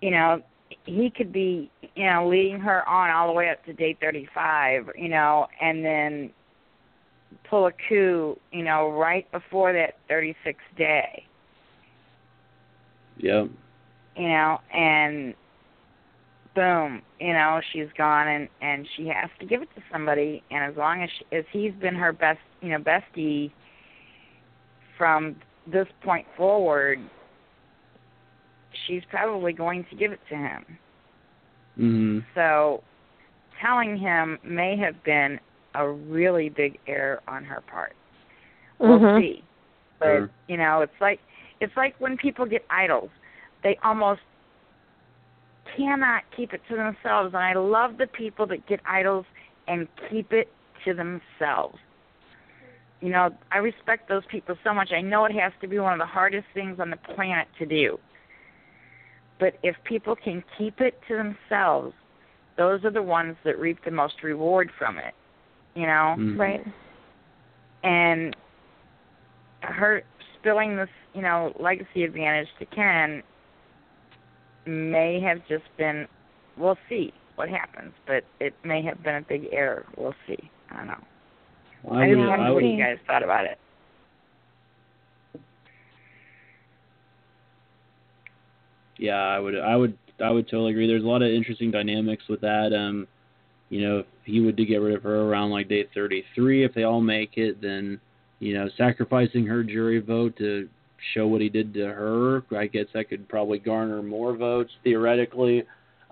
[0.01, 0.41] you know,
[0.85, 4.91] he could be, you know, leading her on all the way up to day 35,
[4.95, 6.31] you know, and then
[7.49, 11.25] pull a coup, you know, right before that 36th day,
[13.17, 13.49] Yep.
[14.15, 15.33] you know, and
[16.55, 20.63] boom, you know, she's gone and and she has to give it to somebody and
[20.69, 23.51] as long as she, as he's been her best, you know, bestie
[24.97, 26.99] from this point forward,
[28.91, 30.65] she's probably going to give it to him.
[31.79, 32.25] Mhm.
[32.35, 32.83] So
[33.61, 35.39] telling him may have been
[35.75, 37.95] a really big error on her part.
[38.79, 39.21] We'll Mhm.
[39.21, 39.43] see.
[39.99, 40.29] But Sure.
[40.47, 41.21] you know, it's like
[41.61, 43.11] it's like when people get idols.
[43.61, 44.21] They almost
[45.77, 49.25] cannot keep it to themselves and I love the people that get idols
[49.67, 50.51] and keep it
[50.83, 51.79] to themselves.
[52.99, 54.91] You know, I respect those people so much.
[54.91, 57.65] I know it has to be one of the hardest things on the planet to
[57.65, 57.99] do.
[59.41, 61.93] But if people can keep it to themselves,
[62.57, 65.15] those are the ones that reap the most reward from it.
[65.75, 66.15] You know?
[66.17, 66.37] Mhm.
[66.37, 66.65] Right.
[67.83, 68.35] and
[69.63, 70.03] her
[70.35, 73.23] spilling this, you know, legacy advantage to Ken
[74.67, 76.07] may have just been
[76.57, 79.85] we'll see what happens, but it may have been a big error.
[79.97, 80.37] We'll see.
[80.69, 81.03] I don't know.
[81.89, 82.27] I, I just would.
[82.27, 83.57] wondered I what you guys thought about it.
[89.01, 89.59] Yeah, I would.
[89.59, 89.97] I would.
[90.23, 90.87] I would totally agree.
[90.87, 92.71] There's a lot of interesting dynamics with that.
[92.73, 93.07] Um,
[93.69, 96.73] you know, if he would to get rid of her around like day 33, if
[96.75, 97.99] they all make it, then
[98.39, 100.69] you know, sacrificing her jury vote to
[101.15, 105.63] show what he did to her, I guess that could probably garner more votes theoretically.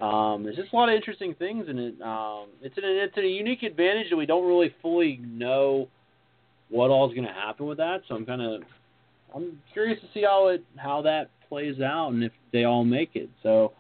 [0.01, 2.01] Um, there's just a lot of interesting things in it.
[2.01, 5.89] Um, it's an it's a unique advantage that we don't really fully know
[6.69, 8.01] what all is going to happen with that.
[8.07, 8.63] So I'm kind of
[9.35, 13.15] I'm curious to see how it how that plays out and if they all make
[13.15, 13.29] it.
[13.43, 13.73] So,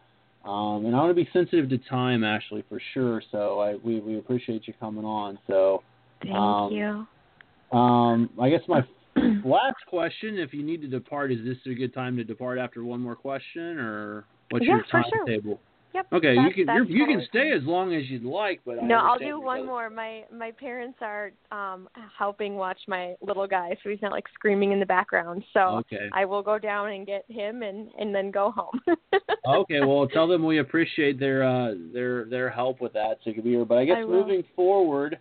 [0.43, 3.21] um, and I want to be sensitive to time, Ashley, for sure.
[3.31, 5.39] So I we we appreciate you coming on.
[5.47, 5.83] So,
[6.21, 7.77] Thank Um, you.
[7.77, 8.81] um, I guess my
[9.45, 12.83] last question, if you need to depart, is this a good time to depart after
[12.83, 15.59] one more question, or what's Yeah, your for sure.
[15.93, 16.07] Yep.
[16.13, 18.97] Okay, you can you're, you can stay as long as you'd like, but I No,
[18.97, 19.89] I'll do one more.
[19.89, 24.71] My my parents are um helping watch my little guy, so he's not like screaming
[24.71, 25.43] in the background.
[25.53, 26.09] So Okay.
[26.13, 28.79] I will go down and get him and and then go home.
[29.47, 33.33] okay, well, tell them we appreciate their uh, their their help with that, so you
[33.33, 33.65] can be here.
[33.65, 35.17] But I guess I moving forward,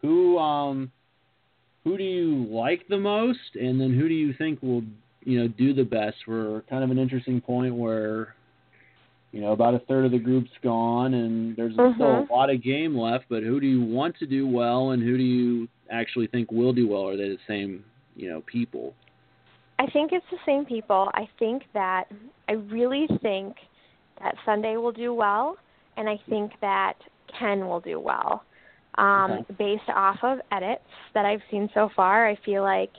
[0.00, 0.90] who um
[1.84, 4.82] who do you like the most, and then who do you think will
[5.24, 6.16] you know do the best?
[6.26, 8.34] We're kind of an interesting point where
[9.32, 12.28] you know about a third of the group's gone, and there's still Mhm.
[12.28, 13.26] a lot of game left.
[13.28, 16.72] But who do you want to do well, and who do you actually think will
[16.72, 17.08] do well?
[17.08, 17.84] Are they the same
[18.16, 18.94] you know people?
[19.78, 21.10] I think it's the same people.
[21.14, 22.08] I think that
[22.48, 23.56] I really think
[24.20, 25.56] that Sunday will do well,
[25.96, 26.94] and I think that
[27.38, 28.42] Ken will do well.
[28.96, 29.54] Um, Okay.
[29.58, 30.82] Based off of edits
[31.14, 32.90] that I've seen so far, I feel like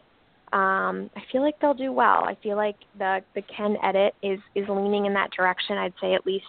[0.52, 2.24] um, I feel like they'll do well.
[2.24, 5.78] I feel like the the Ken edit is is leaning in that direction.
[5.78, 6.46] I'd say at least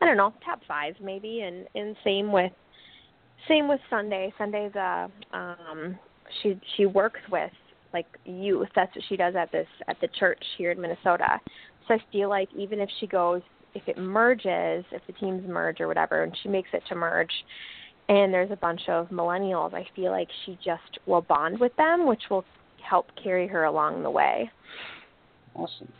[0.00, 2.52] I don't know top five maybe, and and same with
[3.48, 4.32] same with Sunday.
[4.36, 5.98] Sunday's uh um
[6.42, 7.52] she she works with
[7.94, 8.68] like youth.
[8.76, 11.40] That's what she does at this at the church here in Minnesota.
[11.88, 13.40] So I feel like even if she goes,
[13.74, 17.32] if it merges, if the teams merge or whatever, and she makes it to merge,
[18.08, 22.06] and there's a bunch of millennials, I feel like she just will bond with them,
[22.06, 22.44] which will
[22.88, 24.50] help carry her along the way.
[25.54, 25.92] Awesome.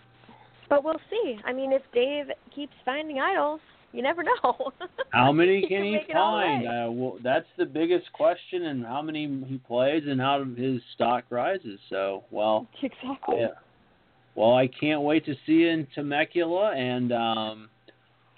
[0.69, 1.39] But we'll see.
[1.45, 3.61] I mean, if Dave keeps finding idols,
[3.93, 4.73] you never know.
[5.13, 6.67] How many He can he make it all the find?
[6.67, 11.25] Uh, well, that's the biggest question, and how many he plays, and how his stock
[11.29, 11.81] rises.
[11.89, 13.39] So, well, exactly.
[13.41, 13.49] yeah.
[14.37, 17.69] Well, I can't wait to see you in Temecula, and um,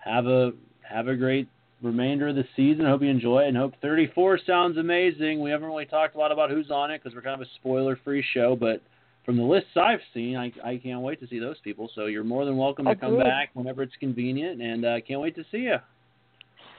[0.02, 1.48] have a have a great
[1.82, 2.84] remainder of the season.
[2.86, 5.40] Hope you enjoy it, and hope 34 sounds amazing.
[5.40, 7.50] We haven't really talked a lot about who's on it because we're kind of a
[7.56, 8.82] spoiler-free show, but
[9.24, 11.90] from the lists I've seen, I, I can't wait to see those people.
[11.94, 15.36] So you're more than welcome to come back whenever it's convenient, and uh, can't wait
[15.36, 15.76] to see you.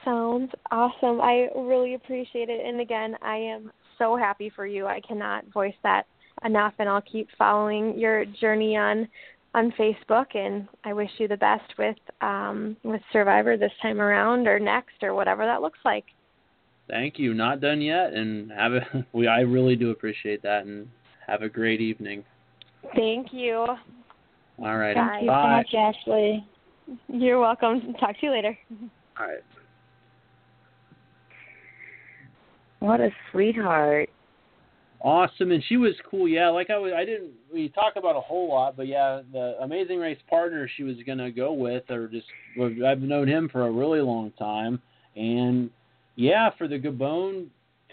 [0.04, 1.20] sounds awesome.
[1.20, 2.64] I really appreciate it.
[2.64, 4.86] And again, I am so happy for you.
[4.86, 6.06] I cannot voice that
[6.44, 9.08] enough and I'll keep following your journey on
[9.54, 14.46] on Facebook and I wish you the best with um with Survivor this time around
[14.46, 16.04] or next or whatever that looks like.
[16.88, 17.32] Thank you.
[17.32, 20.88] Not done yet and have a we I really do appreciate that and
[21.26, 22.24] have a great evening.
[22.94, 23.66] Thank you.
[24.58, 24.94] All right.
[24.94, 25.64] Thank you Bye.
[25.64, 26.46] so much, Ashley.
[27.08, 27.94] You're welcome.
[27.98, 28.58] Talk to you later.
[29.18, 29.38] All right.
[32.80, 34.10] What a sweetheart.
[35.04, 36.26] Awesome and she was cool.
[36.26, 39.54] Yeah like i was i didn't we talk about a whole lot but yeah the
[39.60, 42.26] amazing race partner she was to go with or just
[42.58, 44.80] i've known him for a really long time
[45.14, 45.68] and
[46.16, 47.48] yeah for the gabon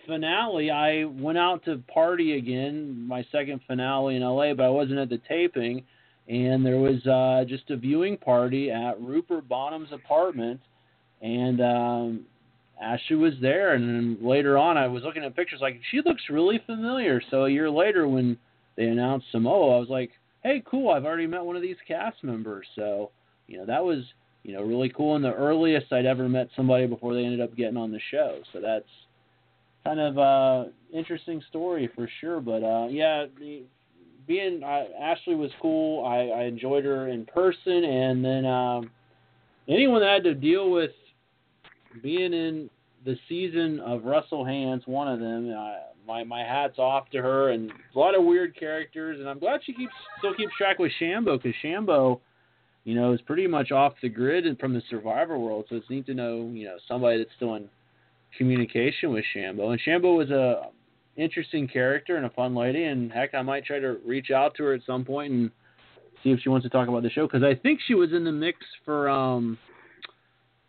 [0.07, 4.97] finale i went out to party again my second finale in la but i wasn't
[4.97, 5.83] at the taping
[6.29, 10.61] and there was uh just a viewing party at rupert boneham's apartment
[11.21, 12.25] and um
[12.81, 16.23] Ashley was there, and then later on, I was looking at pictures like she looks
[16.29, 17.21] really familiar.
[17.29, 18.37] So a year later, when
[18.75, 20.11] they announced Samoa, I was like,
[20.43, 20.89] "Hey, cool!
[20.89, 23.11] I've already met one of these cast members." So
[23.47, 24.03] you know that was
[24.43, 27.55] you know really cool, and the earliest I'd ever met somebody before they ended up
[27.55, 28.39] getting on the show.
[28.51, 28.85] So that's
[29.83, 32.41] kind of uh interesting story for sure.
[32.41, 33.63] But uh yeah, the,
[34.27, 36.05] being uh, Ashley was cool.
[36.05, 38.91] I, I enjoyed her in person, and then um,
[39.67, 40.91] anyone that had to deal with
[42.01, 42.69] being in
[43.05, 45.53] the season of Russell Hantz, one of them.
[45.57, 45.73] Uh,
[46.07, 49.19] my my hats off to her, and a lot of weird characters.
[49.19, 52.19] And I'm glad she keeps still keeps track with Shambo because Shambo,
[52.83, 55.65] you know, is pretty much off the grid and from the Survivor world.
[55.69, 57.69] So it's neat to know, you know, somebody that's still in
[58.37, 59.71] communication with Shambo.
[59.71, 60.69] And Shambo was a
[61.17, 62.85] interesting character and a fun lady.
[62.85, 65.51] And heck, I might try to reach out to her at some point and
[66.23, 68.23] see if she wants to talk about the show because I think she was in
[68.23, 69.57] the mix for um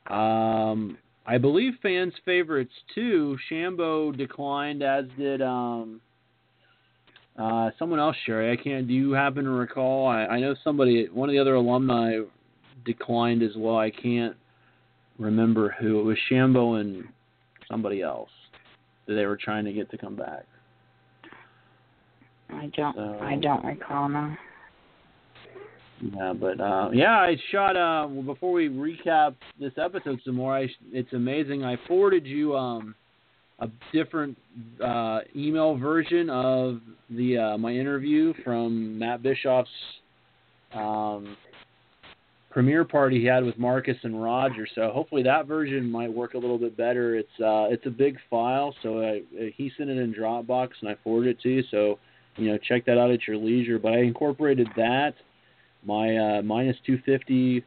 [0.09, 3.39] um I believe fans' favorites too.
[3.51, 6.01] Shambo declined, as did um,
[7.39, 8.17] uh, someone else.
[8.27, 8.89] Sherry, I can't.
[8.89, 10.09] Do you happen to recall?
[10.09, 12.19] I, I know somebody, one of the other alumni,
[12.85, 13.79] declined as well.
[13.79, 14.37] I can't
[15.19, 16.01] remember who.
[16.01, 17.05] It was Shambo and
[17.71, 18.31] somebody else
[19.07, 20.45] that they were trying to get to come back.
[22.51, 24.37] I don't So- I don't recall now.
[26.03, 27.77] Yeah, but uh, yeah, I shot.
[27.77, 31.65] Uh, well, before we recap this episode some more, I, it's amazing.
[31.65, 32.97] I forwarded you um,
[33.61, 34.37] a different
[34.85, 39.69] uh, email version of the uh, my interview from Matt Bischoff's
[40.75, 41.37] um,
[42.51, 44.67] premiere party he had with Marcus and Roger.
[44.75, 47.15] So hopefully that version might work a little bit better.
[47.15, 49.23] It's uh, it's a big file, so I,
[49.55, 51.63] he sent it in Dropbox and I forwarded it to you.
[51.71, 52.01] So
[52.37, 53.79] you know check that out at your leisure.
[53.79, 55.15] But I incorporated that
[55.85, 57.65] my uh, minus 250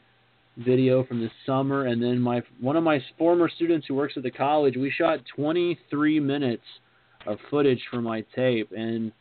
[0.58, 4.24] video from the summer, and then my one of my former students who works at
[4.24, 4.76] the college.
[4.78, 6.64] We shot 23 minutes
[7.28, 9.12] of footage for my tape, and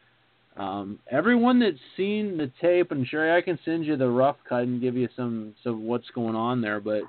[0.56, 4.62] um, everyone that's seen the tape, and Sherry, I can send you the rough cut
[4.62, 6.80] and give you some some what's going on there.
[6.80, 7.02] But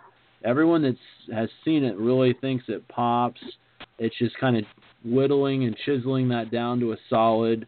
[0.43, 0.97] everyone that's
[1.33, 3.41] has seen it really thinks it pops.
[3.99, 4.63] It's just kind of
[5.03, 7.67] whittling and chiseling that down to a solid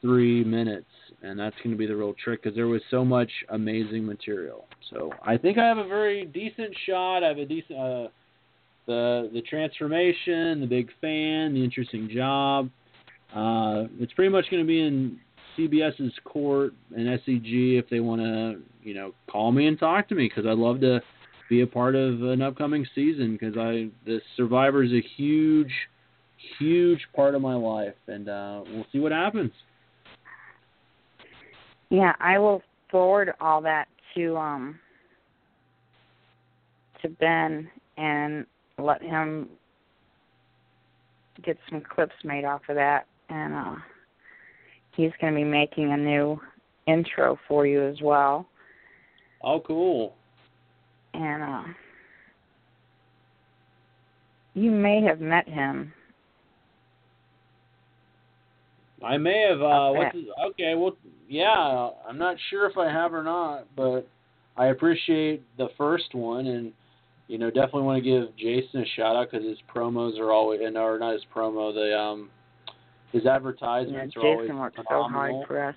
[0.00, 0.86] three minutes
[1.22, 4.66] and that's going to be the real trick because there was so much amazing material.
[4.90, 7.24] So I think I have a very decent shot.
[7.24, 8.08] I have a decent uh,
[8.86, 12.70] the the transformation, the big fan, the interesting job.
[13.34, 15.18] Uh, it's pretty much going to be in
[15.58, 20.14] CBS's court and SEG if they want to, you know, call me and talk to
[20.14, 21.00] me because I'd love to
[21.50, 25.72] be a part of an upcoming season because I the Survivor is a huge,
[26.58, 29.52] huge part of my life, and uh, we'll see what happens.
[31.90, 34.78] Yeah, I will forward all that to um
[37.02, 38.46] to Ben and
[38.78, 39.48] let him
[41.44, 43.76] get some clips made off of that and uh
[44.96, 46.40] he's going to be making a new
[46.86, 48.46] intro for you as well
[49.42, 50.14] Oh, cool.
[51.14, 51.62] and uh
[54.54, 55.92] you may have met him
[59.04, 59.62] I may have.
[59.62, 60.74] Uh, what's his, okay?
[60.74, 60.96] Well,
[61.28, 61.90] yeah.
[62.08, 64.08] I'm not sure if I have or not, but
[64.56, 66.72] I appreciate the first one, and
[67.28, 70.60] you know, definitely want to give Jason a shout out because his promos are always,
[70.64, 72.30] and or not his promo, the um,
[73.12, 75.74] his yeah, advertisements are always Jason worked so hard for us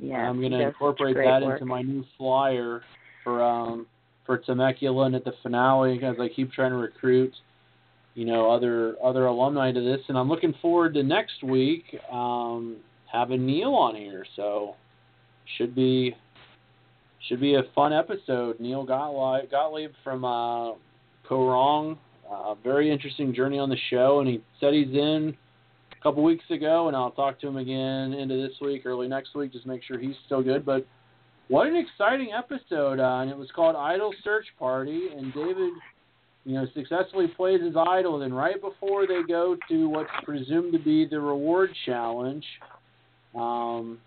[0.00, 1.60] yeah I'm going to incorporate that work.
[1.60, 2.82] into my new flyer
[3.22, 3.86] for um
[4.26, 7.32] for Temecula and at the finale because I keep trying to recruit
[8.14, 12.76] you know other other alumni to this and I'm looking forward to next week um
[13.12, 14.76] having Neal on here so
[15.56, 16.14] should be
[17.28, 20.72] should be a fun episode Neal Gottlieb, Gottlieb from uh
[21.28, 21.98] Kaoh Rong
[22.30, 25.36] a very interesting journey on the show, and he said he's in
[25.92, 29.34] a couple weeks ago, and I'll talk to him again into this week, early next
[29.34, 30.64] week, just make sure he's still good.
[30.64, 30.86] But
[31.48, 33.00] what an exciting episode!
[33.00, 35.72] Uh, and it was called Idol Search Party, and David,
[36.44, 38.22] you know, successfully plays his idol.
[38.22, 42.44] And right before they go to what's presumed to be the reward challenge,
[43.34, 43.98] um,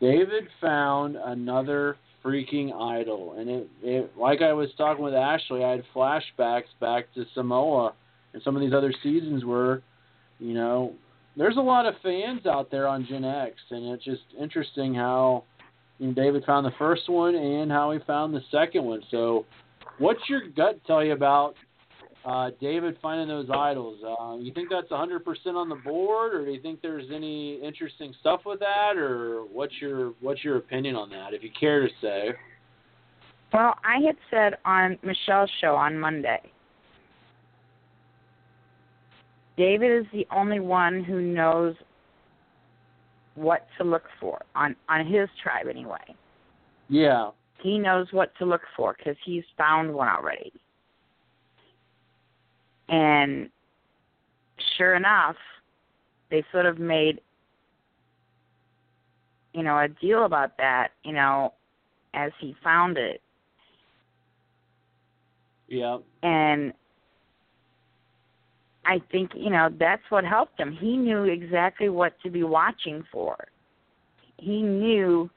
[0.00, 5.72] David found another freaking idol, and it, it like I was talking with Ashley, I
[5.72, 7.92] had flashbacks back to Samoa
[8.32, 9.82] and some of these other seasons where,
[10.38, 10.94] you know,
[11.36, 15.44] there's a lot of fans out there on Gen X, and it's just interesting how
[15.98, 19.02] you know, David found the first one and how he found the second one.
[19.10, 19.44] So,
[19.98, 21.54] what's your gut tell you about
[22.24, 23.98] uh, David finding those idols?
[24.02, 25.20] Uh, you think that's 100%
[25.54, 29.74] on the board, or do you think there's any interesting stuff with that, or what's
[29.80, 32.30] your what's your opinion on that, if you care to say?
[33.52, 36.40] Well, I had said on Michelle's show on Monday.
[39.56, 41.76] David is the only one who knows
[43.34, 46.14] what to look for on on his tribe anyway.
[46.88, 47.30] Yeah.
[47.62, 50.52] He knows what to look for because he's found one already.
[52.88, 53.48] And
[54.76, 55.36] sure enough,
[56.30, 57.20] they sort of made
[59.52, 60.88] you know a deal about that.
[61.02, 61.52] You know,
[62.14, 63.20] as he found it.
[65.68, 65.98] Yeah.
[66.22, 66.72] And
[68.86, 70.76] I think, you know, that's what helped him.
[70.78, 73.36] He knew exactly what to be watching for.
[74.36, 75.30] He knew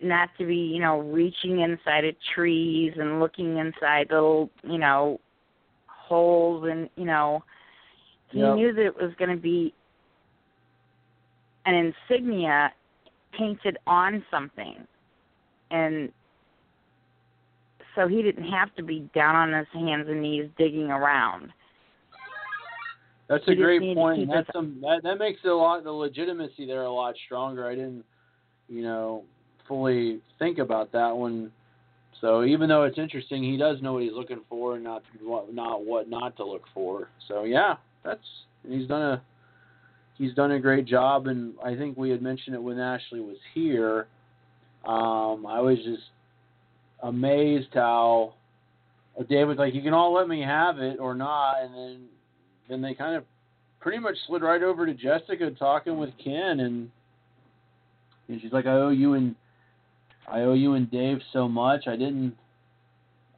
[0.00, 5.20] not to be, you know, reaching inside of trees and looking inside little, you know,
[6.10, 7.42] holes and, you know,
[8.30, 8.54] he Yep.
[8.56, 9.72] knew that it was going to be
[11.64, 12.72] an insignia
[13.32, 14.86] painted on something.
[15.70, 16.12] And
[17.94, 21.52] so he didn't have to be down on his hands and knees digging around.
[23.28, 24.28] That's a great point.
[24.28, 27.68] That's some that that makes a lot the legitimacy there a lot stronger.
[27.68, 28.04] I didn't,
[28.68, 29.22] you know,
[29.68, 31.52] fully think about that one.
[32.20, 35.52] So even though it's interesting, he does know what he's looking for and not what
[35.54, 37.08] not what not to look for.
[37.28, 38.20] So yeah, that's
[38.68, 39.22] he's done a
[40.18, 43.38] he's done a great job, and I think we had mentioned it when Ashley was
[43.54, 44.06] here.
[44.84, 46.02] Um, I was just
[47.02, 48.34] amazed how
[49.28, 52.04] David's like, you can all let me have it or not, and then
[52.68, 53.24] then they kind of
[53.80, 56.90] pretty much slid right over to Jessica talking with Ken, and
[58.28, 59.34] and she's like, I owe you and
[60.30, 61.86] I owe you and Dave so much.
[61.86, 62.34] I didn't,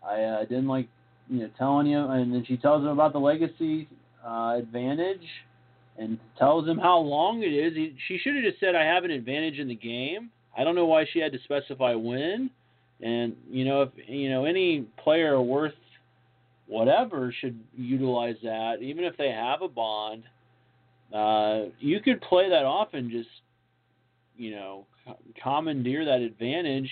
[0.07, 0.88] I uh, didn't like
[1.28, 3.88] you know telling you, and then she tells him about the legacy
[4.26, 5.26] uh, advantage,
[5.99, 7.74] and tells him how long it is.
[7.74, 10.30] He, she should have just said, I have an advantage in the game.
[10.57, 12.51] I don't know why she had to specify when.
[13.01, 15.72] And you know, if you know any player worth
[16.66, 20.24] whatever should utilize that, even if they have a bond.
[21.12, 23.28] Uh, you could play that off and just,
[24.38, 24.86] you know,
[25.42, 26.88] commandeer that advantage.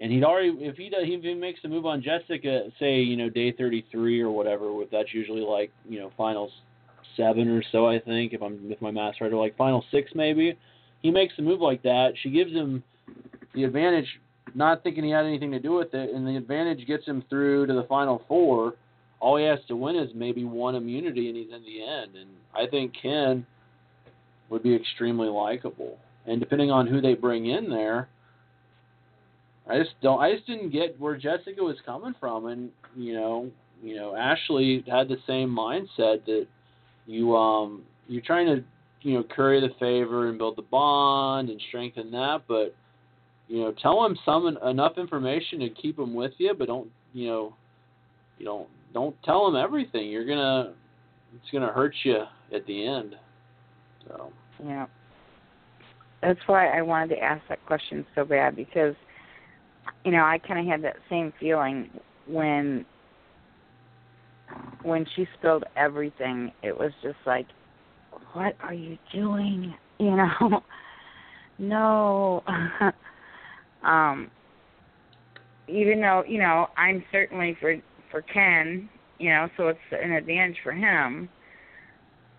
[0.00, 3.16] And he'd already, if he does, if he makes a move on Jessica, say, you
[3.16, 6.50] know, day 33 or whatever, with that's usually like, you know, finals
[7.16, 10.10] seven or so, I think, if I'm if my math's right, or like final six
[10.14, 10.58] maybe.
[11.02, 12.14] He makes a move like that.
[12.22, 12.82] She gives him
[13.54, 14.08] the advantage,
[14.54, 17.66] not thinking he had anything to do with it, and the advantage gets him through
[17.66, 18.74] to the final four
[19.24, 22.14] all he has to win is maybe one immunity and he's in the end.
[22.14, 23.46] And I think Ken
[24.50, 25.96] would be extremely likable.
[26.26, 28.08] And depending on who they bring in there,
[29.68, 33.50] I just don't I just didn't get where Jessica was coming from and you know,
[33.82, 36.46] you know, Ashley had the same mindset that
[37.06, 38.64] you um you're trying to,
[39.02, 42.74] you know, curry the favor and build the bond and strengthen that, but
[43.48, 47.28] you know, tell him some enough information to keep him with you, but don't, you
[47.28, 47.54] know,
[48.38, 50.08] you don't don't tell them everything.
[50.08, 50.74] You're gonna
[51.34, 52.22] it's gonna hurt you
[52.54, 53.16] at the end.
[54.06, 54.32] So
[54.64, 54.86] Yeah.
[56.24, 58.94] That's why I wanted to ask that question so bad because
[60.04, 61.90] you know, I kind of had that same feeling
[62.26, 62.86] when
[64.82, 66.52] when she spilled everything.
[66.62, 67.46] It was just like
[68.32, 69.74] what are you doing?
[70.00, 70.60] You know?
[71.56, 72.42] no.
[73.84, 74.28] um
[75.68, 77.76] even though, you know, I'm certainly for
[78.10, 81.28] for Ken, you know, so it's an advantage for him.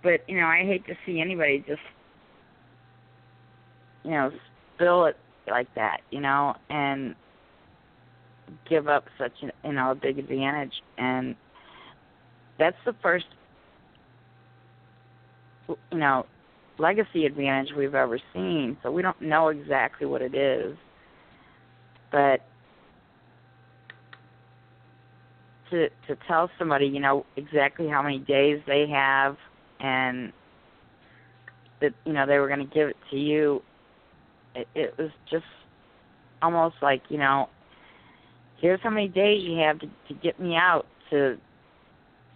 [0.03, 1.79] But, you know, I hate to see anybody just
[4.05, 4.31] you know,
[4.75, 5.17] spill it
[5.49, 7.15] like that, you know, and
[8.69, 11.35] give up such a you know, a big advantage and
[12.57, 13.25] that's the first
[15.67, 16.25] you know,
[16.77, 18.77] legacy advantage we've ever seen.
[18.83, 20.77] So we don't know exactly what it is.
[22.11, 22.41] But
[25.71, 29.37] to to tell somebody, you know, exactly how many days they have
[29.79, 30.31] and
[31.81, 33.61] that you know they were going to give it to you
[34.55, 35.45] it, it was just
[36.41, 37.49] almost like you know
[38.61, 41.37] here's how many days you have to, to get me out to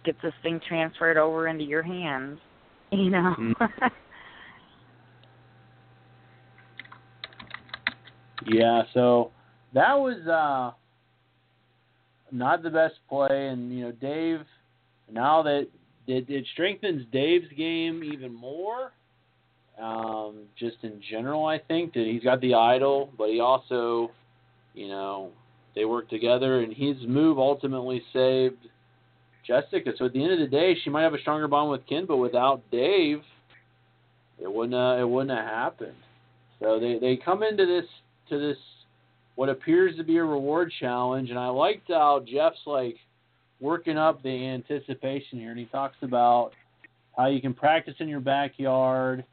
[0.04, 2.38] get this thing transferred over into your hands
[2.92, 3.86] you know Mm-hmm.
[8.46, 9.32] Yeah, so
[9.74, 10.74] that was uh
[12.32, 14.40] not the best play and you know Dave
[15.12, 15.68] now that
[16.06, 18.92] it, it strengthens Dave's game even more.
[19.80, 24.10] Um, just in general, I think that he's got the idol, but he also,
[24.74, 25.30] you know,
[25.74, 28.58] they work together, and his move ultimately saved
[29.46, 29.92] Jessica.
[29.96, 32.04] So at the end of the day, she might have a stronger bond with Ken,
[32.06, 33.22] but without Dave,
[34.38, 35.96] it wouldn't uh, it wouldn't have happened.
[36.60, 37.88] So they they come into this
[38.28, 38.58] to this
[39.36, 42.96] what appears to be a reward challenge, and I liked how Jeff's like
[43.60, 46.50] working up the anticipation here, and he talks about
[47.16, 49.24] how you can practice in your backyard,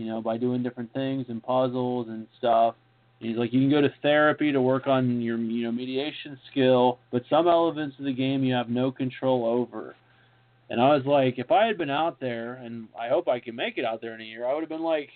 [0.00, 2.74] you know, by doing different things and puzzles and stuff.
[3.18, 6.98] He's like, you can go to therapy to work on your, you know, mediation skill,
[7.12, 9.94] but some elements of the game you have no control over.
[10.70, 13.54] And I was like, if I had been out there, and I hope I can
[13.54, 15.10] make it out there in a year, I would have been like,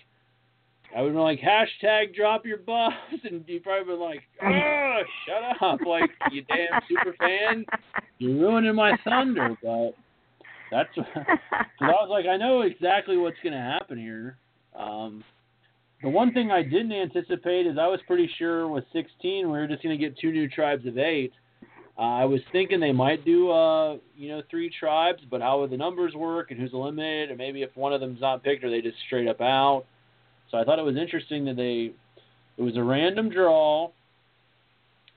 [0.95, 4.99] I would have been like, hashtag drop your buffs, and you'd probably been like, oh,
[5.25, 7.65] shut up, like you damn super fan,
[8.19, 9.57] you're ruining my thunder.
[9.63, 9.95] But
[10.69, 11.01] that's so
[11.81, 14.37] I was like, I know exactly what's going to happen here.
[14.77, 15.23] Um,
[16.03, 19.67] the one thing I didn't anticipate is I was pretty sure with 16 we were
[19.67, 21.33] just going to get two new tribes of eight.
[21.97, 25.69] Uh, I was thinking they might do, uh, you know, three tribes, but how would
[25.69, 28.69] the numbers work and who's eliminated, and maybe if one of them's not picked, or
[28.69, 29.85] they just straight up out.
[30.51, 31.91] So I thought it was interesting that they,
[32.57, 33.91] it was a random draw,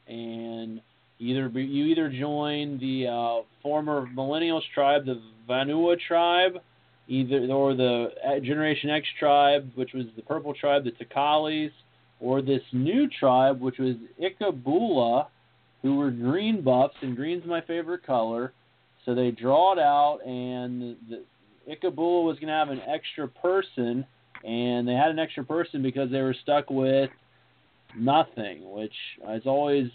[0.07, 0.81] and
[1.19, 6.63] either you either join the uh, former Millennials tribe, the Vanua tribe,
[7.09, 8.09] either or the
[8.45, 11.73] Generation X tribe, which was the purple tribe, the Takalis,
[12.21, 15.27] or this new tribe, which was Ikabula,
[15.83, 18.53] who were green buffs, and green's my favorite color.
[19.05, 21.25] So they draw it out, and the
[21.69, 24.05] Ikabula was going to have an extra person,
[24.45, 27.11] and they had an extra person because they were stuck with
[27.97, 28.93] nothing, which
[29.31, 29.87] is always,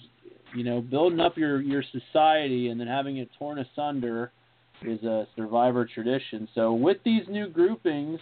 [0.56, 4.32] you know, building up your your society and then having it torn asunder
[4.82, 6.48] is a survivor tradition.
[6.56, 8.20] So with these new groupings,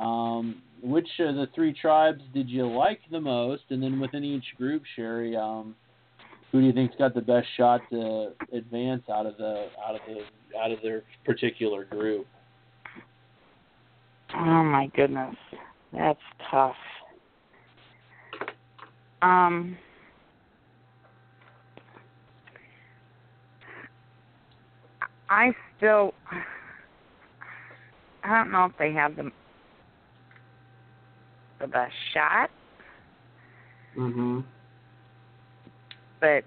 [0.00, 3.62] um, which of the three tribes did you like the most?
[3.70, 5.74] And then within each group, Sherry, um,
[6.52, 10.00] who do you think's got the best shot to advance out of the out of
[10.06, 12.26] the out of their particular group?
[14.34, 15.34] Oh my goodness,
[15.92, 16.20] that's
[16.50, 16.76] tough.
[19.22, 19.76] Um,
[25.28, 26.14] I still,
[28.24, 29.30] I don't know if they have the
[31.60, 32.50] the best shot,
[33.96, 34.40] Mm-hmm.
[36.20, 36.44] but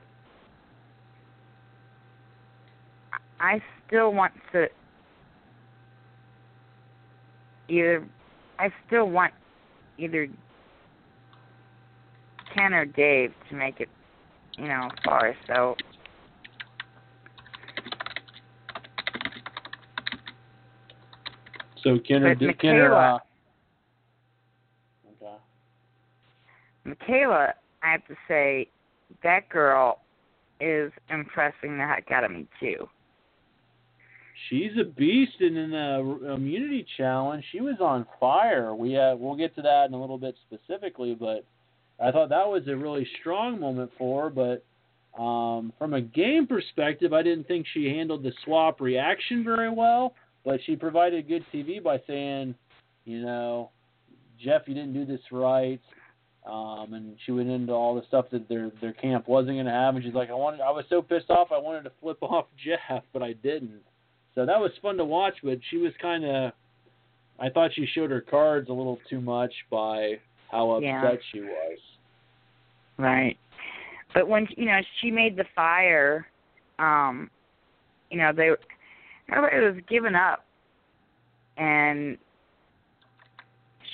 [3.39, 4.67] I still want to
[7.67, 8.05] either.
[8.59, 9.33] I still want
[9.97, 10.27] either
[12.53, 13.89] Ken or Dave to make it,
[14.57, 15.35] you know, far.
[15.47, 15.75] So
[21.83, 23.21] So Ken or, But Michaela-
[25.15, 25.35] uh, okay.
[26.85, 27.53] Michaela,
[27.83, 28.67] I have to say,
[29.23, 29.99] that girl
[30.59, 32.87] is impressing the heck out of me too.
[34.49, 38.73] She's a beast, and in the immunity challenge, she was on fire.
[38.73, 41.43] We uh, we'll get to that in a little bit specifically, but
[42.01, 44.29] I thought that was a really strong moment for her.
[44.29, 49.69] But um, from a game perspective, I didn't think she handled the swap reaction very
[49.69, 50.13] well.
[50.45, 52.55] But she provided good TV by saying,
[53.05, 53.71] you know,
[54.43, 55.81] Jeff, you didn't do this right.
[56.49, 59.71] Um, and she went into all the stuff that their their camp wasn't going to
[59.71, 62.17] have, and she's like, I wanted, I was so pissed off, I wanted to flip
[62.21, 63.81] off Jeff, but I didn't.
[64.35, 66.51] So that was fun to watch, but she was kind of.
[67.41, 70.19] I thought she showed her cards a little too much by
[70.51, 71.15] how upset Yeah.
[71.31, 71.79] she was.
[72.97, 73.37] Right.
[74.13, 76.27] But when you know she made the fire,
[76.79, 77.29] um,
[78.09, 78.51] you know they
[79.31, 80.45] everybody was giving up,
[81.57, 82.17] and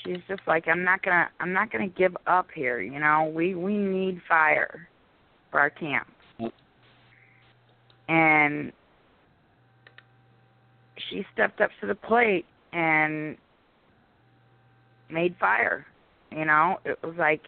[0.03, 2.81] she's just like, I'm not gonna, I'm not gonna give up here.
[2.81, 4.87] You know, we we need fire
[5.51, 6.07] for our camp,
[6.39, 6.51] mm.
[8.07, 8.71] and
[11.09, 13.37] she stepped up to the plate and
[15.09, 15.85] made fire.
[16.31, 17.41] You know, it was like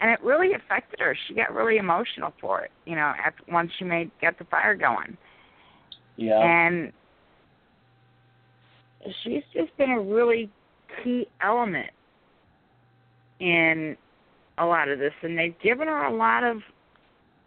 [0.00, 1.16] and it really affected her.
[1.26, 4.74] She got really emotional for it, you know, after once she made got the fire
[4.74, 5.16] going.
[6.16, 6.40] Yeah.
[6.40, 6.92] And
[9.22, 10.50] she's just been a really
[11.02, 11.90] key element
[13.40, 13.96] in
[14.58, 16.58] a lot of this and they've given her a lot of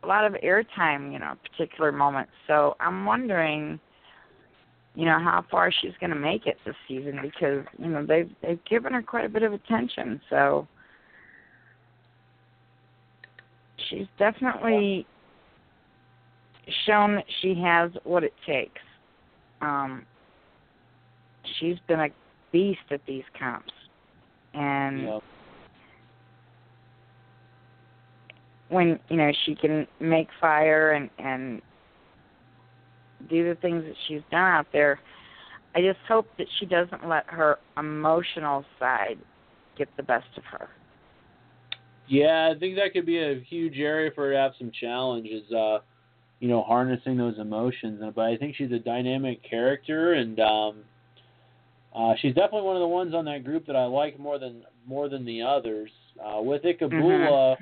[0.03, 2.31] a lot of airtime, you know, particular moments.
[2.47, 3.79] So I'm wondering,
[4.95, 8.29] you know, how far she's going to make it this season because you know they've
[8.41, 10.21] they've given her quite a bit of attention.
[10.29, 10.67] So
[13.89, 15.05] she's definitely
[16.85, 18.81] shown that she has what it takes.
[19.61, 20.05] Um,
[21.59, 22.09] she's been a
[22.51, 23.73] beast at these comps,
[24.53, 25.03] and.
[25.03, 25.23] Yep.
[28.69, 31.59] when you know she can make fire and and
[33.27, 34.99] do the things that she's done out there
[35.73, 39.17] i just hope that she doesn't let her emotional side
[39.75, 40.69] get the best of her
[42.07, 45.43] Yeah, I think that could be a huge area for her to have some challenges.
[45.51, 45.79] Uh,
[46.39, 48.01] you know, harnessing those emotions.
[48.15, 50.83] But I think she's a dynamic character, and um,
[51.95, 54.63] uh, she's definitely one of the ones on that group that I like more than
[54.85, 55.89] more than the others.
[56.23, 57.55] Uh, with Ikabula,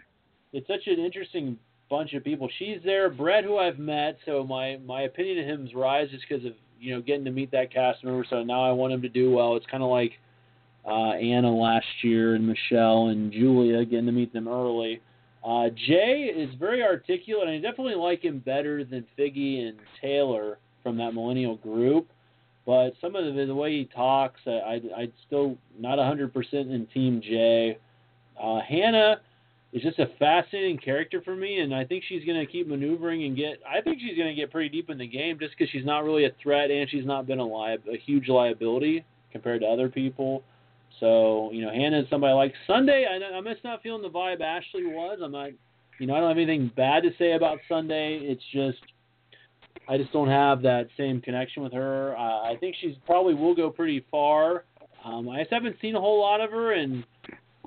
[0.53, 1.57] it's such an interesting
[1.89, 2.49] bunch of people.
[2.59, 6.45] She's there, Brett, who I've met, so my my opinion of him's rise just because
[6.45, 8.25] of you know getting to meet that cast member.
[8.29, 9.55] So now I want him to do well.
[9.55, 10.13] It's kind of like
[10.85, 15.01] uh, Anna last year and Michelle and Julia getting to meet them early.
[15.45, 20.57] Uh, Jay is very articulate, and I definitely like him better than Figgy and Taylor
[20.83, 22.09] from that millennial group.
[22.67, 27.21] But some of the, the way he talks, I, I'd still not 100% in Team
[27.23, 27.77] Jay.
[28.37, 29.21] Uh, Hannah
[29.71, 33.23] is just a fascinating character for me, and I think she's going to keep maneuvering
[33.23, 33.61] and get.
[33.65, 36.03] I think she's going to get pretty deep in the game just because she's not
[36.03, 39.87] really a threat and she's not been a li- a huge liability compared to other
[39.87, 40.43] people.
[40.99, 43.05] So you know, Hannah is somebody like Sunday.
[43.09, 45.19] I, I'm just not feeling the vibe Ashley was.
[45.23, 45.51] I'm not,
[45.99, 48.19] you know, I don't have anything bad to say about Sunday.
[48.21, 48.79] It's just
[49.89, 52.15] I just don't have that same connection with her.
[52.17, 54.63] Uh, I think she's probably will go pretty far.
[55.03, 57.05] Um, I just haven't seen a whole lot of her, and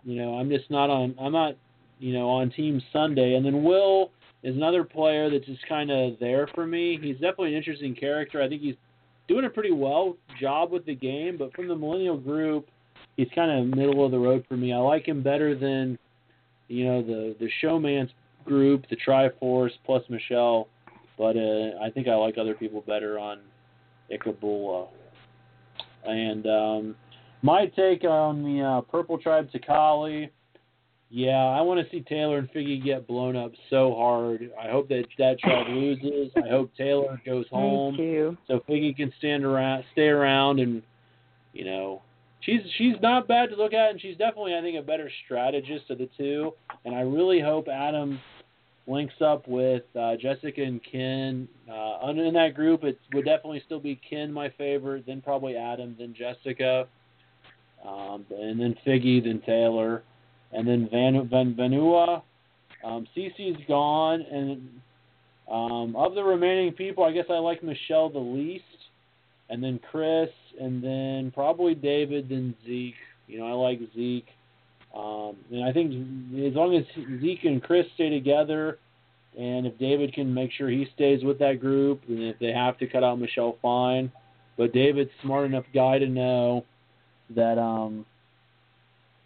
[0.05, 1.15] you know, I'm just not on.
[1.21, 1.57] I'm not,
[1.99, 3.35] you know, on Team Sunday.
[3.35, 4.11] And then Will
[4.43, 6.99] is another player that's just kind of there for me.
[7.01, 8.43] He's definitely an interesting character.
[8.43, 8.77] I think he's
[9.29, 12.69] doing a pretty well job with the game, but from the Millennial group,
[13.17, 14.73] he's kind of middle of the road for me.
[14.73, 15.99] I like him better than,
[16.69, 18.11] you know, the the Showman's
[18.45, 20.69] group, the Triforce plus Michelle,
[21.21, 23.41] but uh, I think I like other people better on
[24.11, 24.89] Ikabula.
[26.07, 26.97] And um,
[27.43, 30.31] my take on the uh, Purple Tribe Takali,
[31.11, 34.51] yeah, I want to see Taylor and Figgy get blown up so hard.
[34.59, 36.33] I hope that that tribe loses.
[36.43, 37.97] I hope Taylor goes home
[38.49, 40.83] so Figgy can stand around, stay around, and
[41.53, 42.01] you know,
[42.41, 45.91] she's she's not bad to look at, and she's definitely I think a better strategist
[45.91, 46.55] of the two.
[46.87, 48.19] And I really hope Adam
[48.91, 51.49] links up with uh, Jessica and Ken.
[51.71, 55.95] Uh, in that group, it would definitely still be Ken my favorite, then probably Adam,
[55.99, 56.87] then Jessica,
[57.87, 60.03] um, and then Figgy, then Taylor,
[60.53, 62.23] and then Van Van Vanua.
[62.83, 64.69] Um, Cece's gone, and
[65.51, 68.65] um, of the remaining people, I guess I like Michelle the least,
[69.51, 70.31] and then Chris,
[70.61, 72.95] and then probably David, then Zeke.
[73.29, 74.29] You know, I like Zeke.
[74.95, 75.93] Um, and I think
[76.45, 76.85] as long as
[77.21, 78.79] Zeke and Chris stay together,
[79.39, 82.79] and if David can make sure he stays with that group, and if they have
[82.79, 84.11] to cut out Michelle, fine.
[84.57, 86.65] But David's smart enough guy to know
[87.35, 88.05] that um,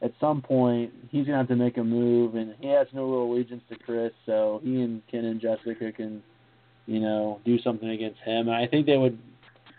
[0.03, 3.33] at some point he's gonna have to make a move, and he has no real
[3.33, 6.23] allegiance to Chris, so he and Ken and Jessica can,
[6.87, 8.49] you know, do something against him.
[8.49, 9.19] And I think they would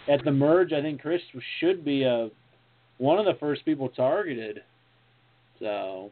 [0.08, 0.74] at the merge.
[0.74, 1.22] I think Chris
[1.60, 2.30] should be a
[2.98, 4.62] one of the first people targeted.
[5.60, 6.12] So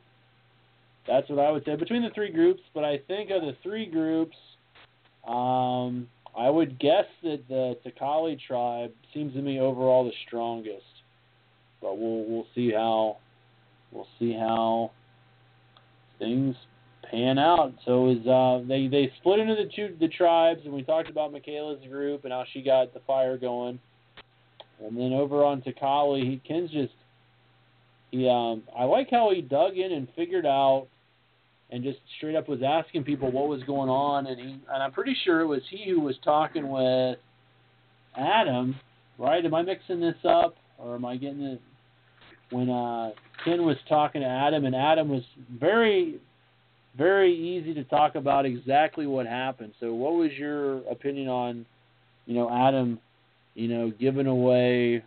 [1.08, 2.62] that's what I would say between the three groups.
[2.74, 4.38] But I think of the three groups,
[5.28, 10.84] um, I would guess that the Takali tribe seems to me overall the strongest.
[11.82, 13.18] But we'll we'll see how
[13.92, 14.92] we'll see how
[16.20, 16.56] things
[17.10, 17.74] pan out.
[17.86, 21.34] So is uh, they they split into the two the tribes, and we talked about
[21.34, 23.80] Michaela's group and how she got the fire going.
[24.84, 26.94] And then over on Takali, he Ken's just
[28.14, 30.88] he um I like how he dug in and figured out
[31.72, 34.92] and just straight up was asking people what was going on and he and I'm
[34.92, 37.18] pretty sure it was he who was talking with
[38.16, 38.76] Adam,
[39.18, 39.44] right?
[39.44, 41.62] Am I mixing this up or am I getting it
[42.52, 43.12] when uh
[43.44, 45.24] Ken was talking to Adam and Adam was
[45.60, 46.20] very
[46.96, 49.74] very easy to talk about exactly what happened.
[49.80, 51.66] So what was your opinion on,
[52.28, 53.00] you know, Adam,
[53.56, 55.04] you know, giving away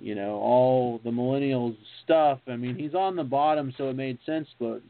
[0.00, 2.40] you know, all the millennials stuff.
[2.48, 4.48] I mean, he's on the bottom, so it made sense.
[4.58, 4.82] But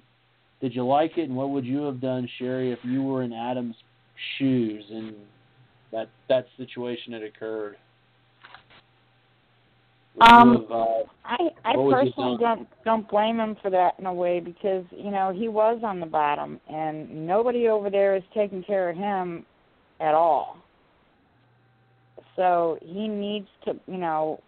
[0.61, 3.33] did you like it, and what would you have done, Sherry, if you were in
[3.33, 3.77] Adam's
[4.39, 4.85] shoes?
[4.91, 5.15] And
[5.93, 7.77] that that situation had occurred.
[10.21, 10.85] Um, Would have, uh,
[11.25, 14.41] I I What would you personally don't don't blame him for that in a way
[14.41, 18.91] because you know he was on the bottom and nobody over there is taking care
[18.91, 19.45] of him
[20.01, 20.59] at all.
[22.37, 24.41] So he needs to you know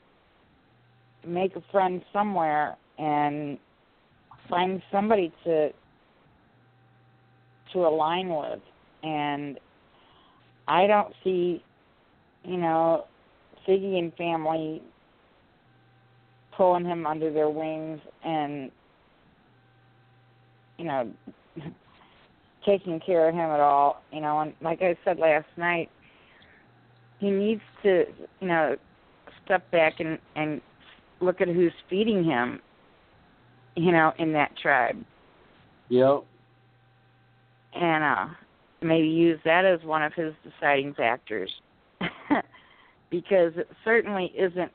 [1.26, 3.58] make a friend somewhere and
[4.48, 5.70] find somebody to
[7.72, 8.60] to align with.
[9.02, 9.58] And
[10.68, 11.62] I don't see
[12.44, 13.06] you know
[13.66, 14.82] Figgy and family
[16.56, 18.70] pulling him under their wings and
[20.78, 21.12] you know
[22.66, 24.40] taking care of him at all you know.
[24.40, 25.90] And like i said last night
[27.18, 28.04] he needs to
[28.40, 28.76] you know
[29.44, 30.60] step back and and
[31.20, 32.60] look at who's feeding him
[33.74, 34.96] you know in that tribe
[35.88, 36.24] Yep.
[37.74, 38.26] and uh
[38.82, 41.50] maybe use that as one of his deciding factors
[43.10, 44.70] because it certainly isn't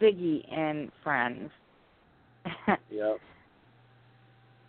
[0.00, 1.50] Figgy and friends.
[2.90, 3.18] Yep.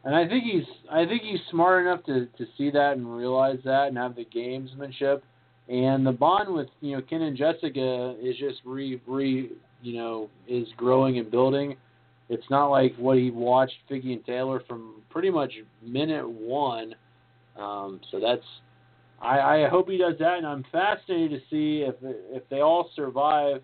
[0.06, 3.58] And I think he's I think he's smart enough to to see that and realize
[3.66, 5.22] that and have the gamesmanship.
[5.70, 9.50] And the bond with you know Ken and Jessica is just re re
[9.84, 11.76] you know is growing and building.
[12.30, 15.54] It's not like what he watched Figgy and Taylor from pretty much
[15.84, 16.96] minute one.
[17.58, 18.46] Um, so that's
[19.22, 22.90] I, I hope he does that, and I'm fascinated to see if if they all
[22.96, 23.62] survive.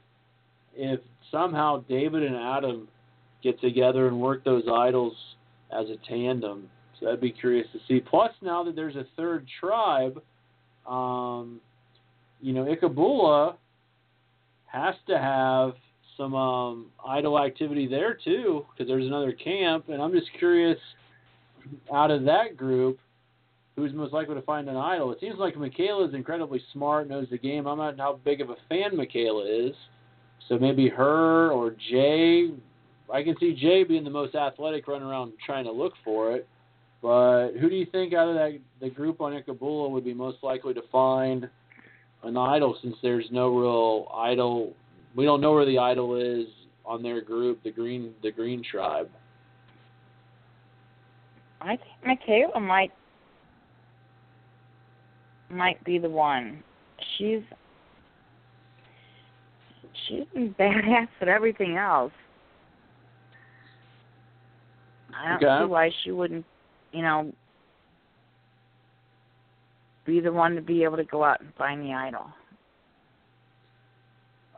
[0.76, 1.00] If
[1.32, 2.88] somehow David and Adam
[3.44, 5.14] get together and work those idols
[5.72, 6.70] as a tandem.
[7.00, 8.02] So that'd be curious to see.
[8.02, 10.22] Plus, now that there's a third tribe,
[10.88, 11.62] um,
[12.42, 13.56] you know, Ikabula
[14.66, 15.74] has to have
[16.20, 19.86] some um, idol activity there too, because there's another camp.
[19.88, 20.78] And I'm just curious,
[21.94, 23.00] out of that group,
[23.76, 25.12] who's most likely to find an idol?
[25.14, 27.66] It seems like Michaela is incredibly smart, knows the game.
[27.66, 29.74] I'm not how big of a fan Michaela is.
[30.50, 32.50] So maybe her or Jay.
[33.12, 36.48] I can see Jay being the most athletic, running around trying to look for it.
[37.02, 40.40] But who do you think out of that the group on Ikabula would be most
[40.44, 41.50] likely to find
[42.24, 42.78] an idol?
[42.82, 44.76] Since there's no real idol,
[45.16, 46.48] we don't know where the idol is
[46.86, 49.10] on their group, the green the green tribe.
[51.62, 52.92] I think Michaela might
[55.50, 56.64] might be the one.
[57.18, 57.42] She's
[60.08, 62.14] she's been badass at everything else.
[65.16, 65.64] I don't Okay.
[65.64, 66.46] see why she wouldn't,
[66.92, 67.34] you know,
[70.06, 72.28] be the one to be able to go out and find the idol.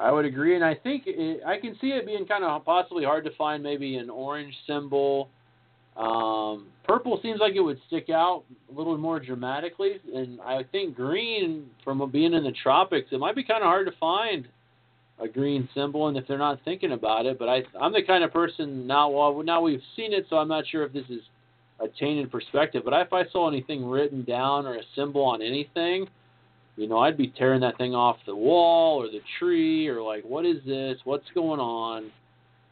[0.02, 3.04] I would agree, and I think it, I can see it being kind of possibly
[3.04, 5.30] hard to find maybe an orange symbol.
[5.95, 8.43] Um, purple seems like it would stick out
[8.74, 13.36] a little more dramatically, and I think green, from being in the tropics, it might
[13.36, 14.47] be kind of hard to find
[15.20, 17.38] a green symbol, and if they're not thinking about it.
[17.38, 19.10] But I, I'm the kind of person now.
[19.10, 21.22] Well, now we've seen it, so I'm not sure if this is
[21.80, 22.82] a tainted perspective.
[22.84, 26.08] But if I saw anything written down or a symbol on anything,
[26.82, 30.23] you know, I'd be tearing that thing off the wall or the tree or like,
[30.23, 30.97] what is this?
[31.03, 32.11] What's going on?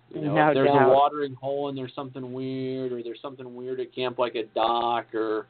[0.10, 0.90] You know, No if there's doubt.
[0.90, 4.46] a watering hole and there's something weird or there's something weird at camp like a
[4.56, 5.46] dock or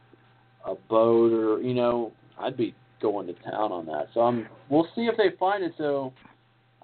[0.65, 4.09] a boat or you know, I'd be going to town on that.
[4.13, 5.71] So I'm we'll see if they find it.
[5.77, 6.11] So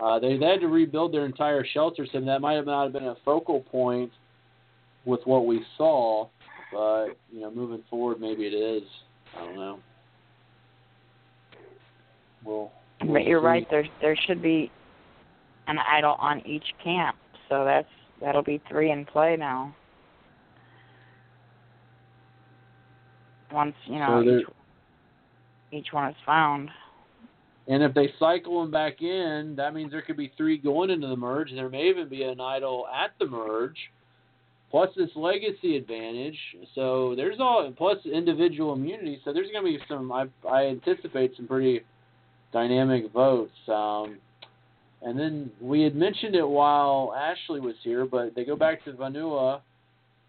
[0.01, 2.93] uh, they, they had to rebuild their entire shelter, so that might have not have
[2.93, 4.11] been a focal point
[5.03, 6.30] with what we saw.
[6.71, 8.84] But you know, moving forward, maybe it is.
[9.38, 9.80] I don't know.
[12.46, 12.72] We'll,
[13.02, 13.46] we'll But you're see.
[13.46, 13.68] right.
[13.70, 14.72] There there should be
[15.68, 17.18] an idol on each camp.
[17.50, 17.88] So that's
[18.22, 19.76] that'll be three in play now.
[23.52, 26.70] Once you know So each, each one is found.
[27.68, 31.08] And if they cycle them back in, that means there could be three going into
[31.08, 33.78] the merge, and there may even be an idol at the merge.
[34.70, 36.38] Plus this legacy advantage,
[36.74, 39.22] so there's all plus individual immunity.
[39.24, 40.12] So there's going to be some.
[40.12, 41.82] I I anticipate some pretty
[42.56, 43.51] dynamic votes.
[43.68, 44.18] Um,
[45.01, 48.93] and then we had mentioned it while Ashley was here, but they go back to
[48.93, 49.60] Vanua,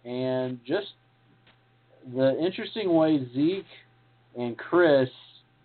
[0.04, 0.88] and just
[2.14, 3.64] the interesting way Zeke
[4.36, 5.08] and Chris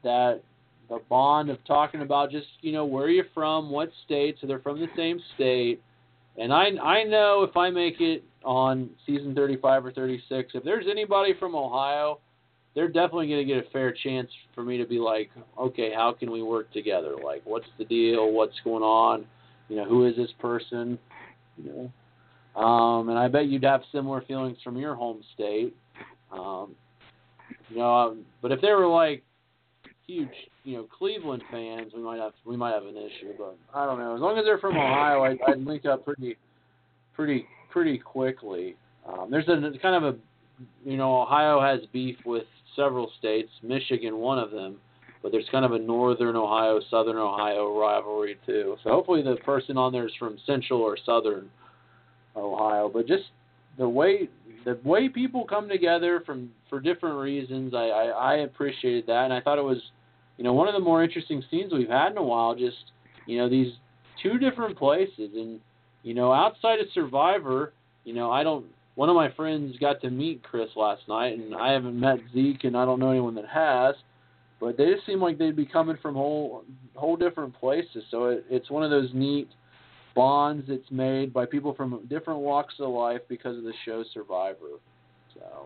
[0.03, 0.41] that
[0.88, 4.45] the bond of talking about just you know where are you're from, what state, so
[4.45, 5.82] they're from the same state.
[6.38, 10.86] And I I know if I make it on season 35 or 36, if there's
[10.89, 12.20] anybody from Ohio,
[12.76, 16.13] they're definitely going to get a fair chance for me to be like, okay, how
[16.13, 17.15] can we work together?
[17.24, 18.32] Like, what's the deal?
[18.32, 19.26] What's going on?
[19.69, 20.97] You know, who is this person?
[21.57, 21.91] You
[22.55, 25.76] know, um, and I bet you'd have similar feelings from your home state.
[26.32, 26.76] Um,
[27.69, 29.24] you know, um, but if they were like
[30.07, 30.30] huge,
[30.63, 33.34] you know, Cleveland fans, we might have we might have an issue.
[33.38, 34.15] But I don't know.
[34.15, 36.38] As long as they're from Ohio, I, I'd link up pretty,
[37.13, 38.76] pretty, pretty quickly.
[39.07, 40.17] Um, there's a kind of a,
[40.89, 42.43] you know, Ohio has beef with
[42.76, 44.78] several states, Michigan one of them,
[45.22, 48.76] but there's kind of a northern Ohio, southern Ohio rivalry too.
[48.84, 51.49] So hopefully the person on there is from central or southern
[52.36, 52.89] Ohio.
[52.91, 53.26] But just
[53.78, 54.30] the way
[54.65, 59.34] the way people come together from for different reasons, I, I, I appreciated that, and
[59.34, 59.82] I thought it was,
[60.38, 62.55] you know, one of the more interesting scenes we've had in a while.
[62.55, 62.91] Just
[63.26, 63.74] you know these
[64.22, 65.59] two different places, and
[66.03, 68.65] you know outside of Survivor, you know I don't.
[69.02, 72.66] One of my friends got to meet Chris last night, and I haven't met Zeke,
[72.66, 73.95] and I don't know anyone that has.
[74.60, 78.04] But they just seem like they'd be coming from whole whole different places.
[78.12, 79.49] So it, it's one of those neat
[80.14, 84.78] bonds that's made by people from different walks of life because of the show Survivor.
[85.34, 85.66] So.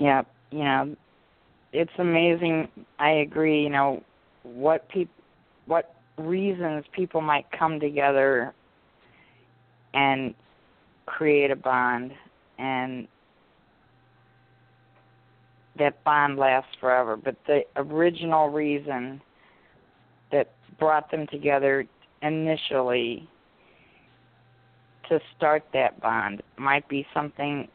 [0.00, 0.96] Yeah, you know,
[1.72, 2.66] it's amazing.
[2.98, 3.62] I agree.
[3.62, 4.02] You know,
[4.42, 5.14] what people,
[5.66, 8.52] what reasons people might come together
[9.96, 10.34] and
[11.06, 12.12] create a bond,
[12.58, 13.08] and
[15.78, 17.16] that bond lasts forever.
[17.16, 19.20] But the original reason
[20.30, 21.86] that brought them together
[22.22, 23.28] initially
[25.08, 27.68] to start that bond might be something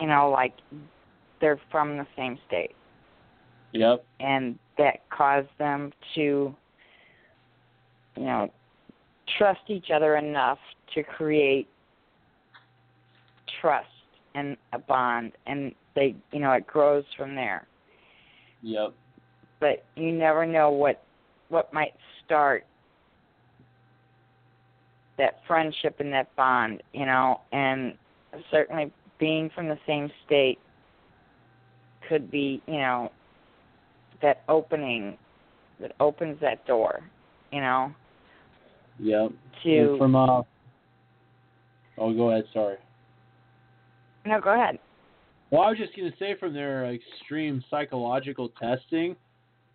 [0.00, 0.52] you know like
[1.40, 2.74] they're from the same state
[3.72, 4.04] Yep.
[4.20, 6.54] and that caused them to
[8.16, 8.50] you know
[9.38, 10.58] trust each other enough
[10.94, 11.68] to create
[13.60, 13.86] trust
[14.34, 17.66] and a bond and they you know it grows from there
[18.62, 18.94] Yep.
[19.60, 21.02] but you never know what
[21.48, 21.94] what might
[22.24, 22.64] start
[25.18, 27.94] that friendship and that bond, you know, and
[28.50, 30.58] certainly being from the same state
[32.08, 33.10] could be, you know,
[34.22, 35.16] that opening
[35.80, 37.00] that opens that door,
[37.52, 37.92] you know,
[38.98, 39.32] Yep.
[39.62, 40.42] to And from uh.
[41.96, 42.44] Oh, go ahead.
[42.52, 42.76] Sorry.
[44.26, 44.78] No, go ahead.
[45.50, 49.14] Well, I was just going to say from their extreme psychological testing,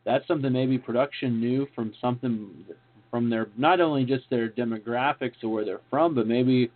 [0.05, 2.65] that's something maybe production knew from something
[3.11, 6.71] from their not only just their demographics or where they're from, but maybe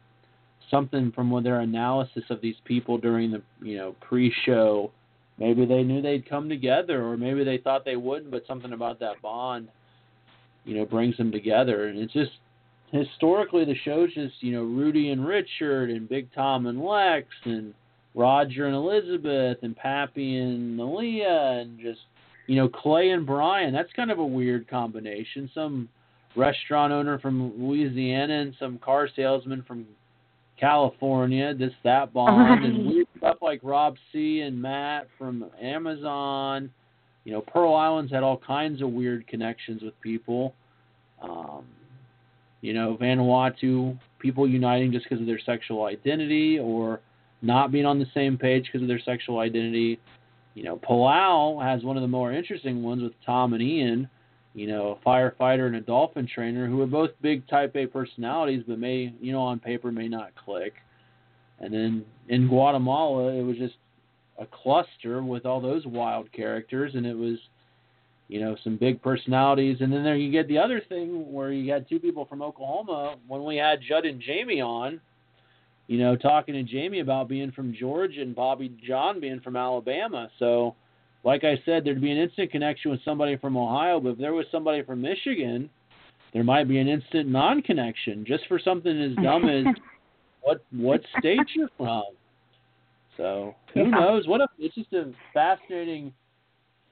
[0.71, 4.91] something from what their analysis of these people during the you know pre-show.
[5.39, 8.99] Maybe they knew they'd come together, or maybe they thought they wouldn't, but something about
[8.99, 9.67] that bond,
[10.65, 11.87] you know, brings them together.
[11.87, 12.31] And it's just
[12.91, 17.73] historically the show's just you know Rudy and Richard and Big Tom and Lex and
[18.15, 22.01] Roger and Elizabeth and Pappy and Malia and just
[22.47, 23.73] you know Clay and Brian.
[23.73, 25.49] That's kind of a weird combination.
[25.53, 25.89] Some
[26.35, 29.85] restaurant owner from Louisiana and some car salesman from
[30.59, 31.53] California.
[31.53, 36.69] This that bond and weird stuff like Rob C and Matt from Amazon.
[37.25, 40.53] You know, Pearl Island's had all kinds of weird connections with people.
[41.21, 41.65] Um,
[42.61, 47.01] you know, Vanuatu, people uniting just because of their sexual identity or
[47.41, 49.99] not being on the same page because of their sexual identity.
[50.53, 54.09] You know, Palau has one of the more interesting ones with Tom and Ian,
[54.53, 58.63] you know, a firefighter and a dolphin trainer who are both big type A personalities
[58.67, 60.73] but may, you know, on paper may not click.
[61.59, 63.75] And then in Guatemala, it was just
[64.43, 67.37] a cluster with all those wild characters and it was
[68.27, 69.77] you know, some big personalities.
[69.79, 73.17] And then there you get the other thing where you had two people from Oklahoma
[73.27, 74.99] when we had Judd and Jamie on,
[75.87, 80.29] you know, talking to Jamie about being from Georgia and Bobby Jon being from Alabama.
[80.39, 80.75] So,
[81.23, 84.33] like I said, there'd be an instant connection with somebody from Ohio, but if there
[84.33, 85.69] was somebody from Michigan,
[86.33, 89.65] there might be an instant non connection just for something as dumb as
[90.41, 92.03] what what state you're from.
[93.17, 93.89] So who Yeah.
[93.89, 94.27] knows?
[94.27, 96.13] What a it's just a fascinating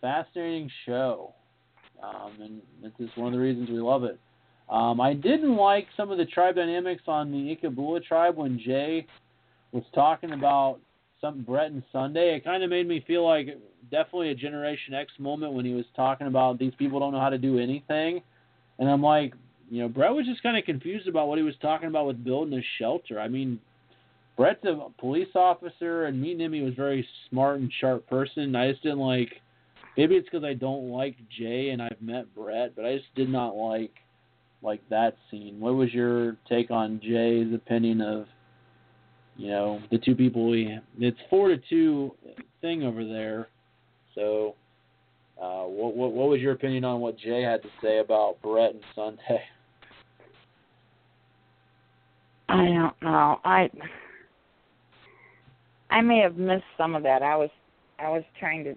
[0.01, 1.33] fascinating show.
[2.01, 4.19] Um, and this is one of the reasons we love it.
[4.69, 9.05] Um, I didn't like some of the tribe dynamics on the Ikabula tribe when Jay
[9.71, 10.79] was talking about
[11.19, 12.35] some Bret and Sunday.
[12.35, 13.57] It kind of made me feel like
[13.91, 17.29] definitely a Generation X moment when he was talking about these people don't know how
[17.29, 18.21] to do anything.
[18.79, 19.33] And I'm like,
[19.69, 22.23] you know, Bret was just kind of confused about what he was talking about with
[22.23, 23.19] building a shelter.
[23.19, 23.59] I mean,
[24.41, 28.55] Bret's a police officer, and meeting him, he was a very smart and sharp person.
[28.55, 29.29] I just didn't like.
[29.95, 33.29] Maybe it's because I don't like Jay and I've met Bret, but I just did
[33.29, 33.91] not like
[34.63, 35.59] like that scene.
[35.59, 38.25] What was your take on Jay's opinion of,
[39.37, 40.75] you know, the two people we?
[40.97, 42.15] It's four to two
[42.61, 43.47] thing over there.
[44.15, 44.55] So,
[45.39, 48.71] uh, what what what was your opinion on what Jay had to say about Bret
[48.73, 49.43] and Sunday?
[52.49, 53.39] I don't know.
[53.45, 53.69] I
[55.91, 57.21] I may have missed some of that.
[57.21, 57.49] I was
[57.99, 58.75] I was trying to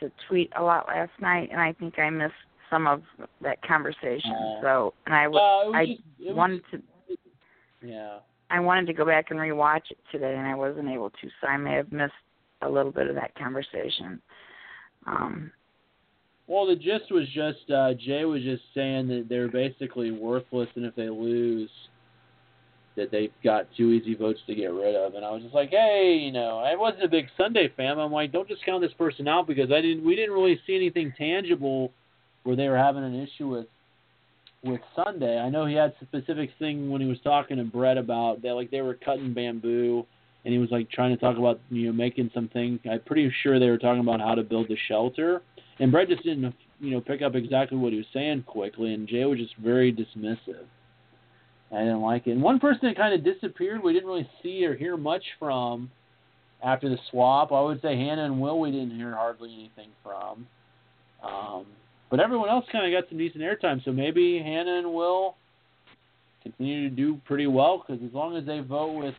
[0.00, 2.34] to tweet a lot last night, and I think I missed
[2.70, 3.02] some of
[3.40, 4.32] that conversation.
[4.32, 6.82] Uh, so, and I, w- Well, it was I just, it was wanted to
[7.82, 8.18] yeah.
[8.50, 11.46] I wanted to go back and rewatch it today, and I wasn't able to, so
[11.46, 12.12] I may have missed
[12.60, 14.20] a little bit of that conversation.
[15.06, 15.50] Um,
[16.46, 20.84] Well, the gist was just uh, Jay was just saying that they're basically worthless, and
[20.84, 21.70] if they lose,
[22.96, 25.14] that they've got two easy votes to get rid of.
[25.14, 27.98] And I was just like, hey, you know, I wasn't a big Sunday fan.
[27.98, 30.04] I'm like, don't just count this person out because I didn't.
[30.04, 31.92] We didn't really see anything tangible
[32.44, 33.66] where they were having an issue with
[34.64, 35.38] with Sunday.
[35.38, 38.70] I know he had specific thing when he was talking to Bret about that, like
[38.70, 40.06] they were cutting bamboo.
[40.44, 42.78] And he was like trying to talk about you know making something.
[42.90, 45.42] I'm pretty sure they were talking about how to build the shelter.
[45.78, 49.08] And Bret just didn't, you know, pick up exactly what he was saying quickly, and
[49.08, 50.66] Jay was just very dismissive.
[51.74, 52.32] I didn't like it.
[52.32, 55.90] And one person that kind of disappeared, we didn't really see or hear much from
[56.62, 57.50] after the swap.
[57.50, 60.46] I would say Hannah and Will, we didn't hear hardly anything from.
[61.22, 61.66] Um,
[62.10, 65.36] but everyone else kind of got some decent airtime, so maybe Hannah and Will
[66.42, 69.14] continue to do pretty well because as long as they vote with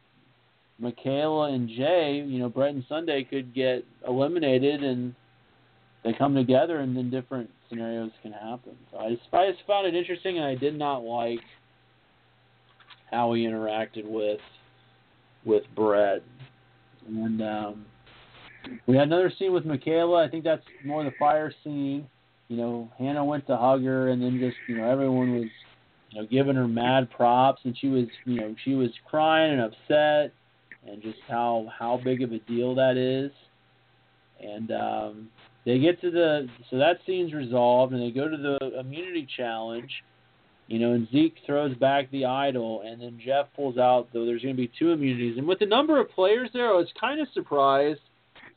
[0.78, 5.16] Michaela and Jay, you know, Bret and Sunday could get eliminated and
[6.04, 8.76] they come together and then different scenarios can happen.
[8.92, 11.40] So I just, I just found it interesting and I did not like
[13.14, 14.40] how he interacted with
[15.46, 16.24] with Bret.
[17.08, 17.86] And um
[18.88, 20.26] we had another scene with Michaela.
[20.26, 22.08] I think that's more the fire scene.
[22.48, 25.50] You know, Hannah went to hug her and then just, you know, everyone was
[26.10, 29.62] you know, giving her mad props and she was you know, she was crying and
[29.62, 30.34] upset
[30.88, 33.32] and just how how big of a deal that is.
[34.42, 35.30] And um
[35.66, 39.92] they get to the so that scene's resolved and they go to the immunity challenge
[40.68, 44.42] you know and zeke throws back the idol and then jeff pulls out though there's
[44.42, 45.38] going to be two immunities.
[45.38, 48.00] And with the number of players there i was kind of surprised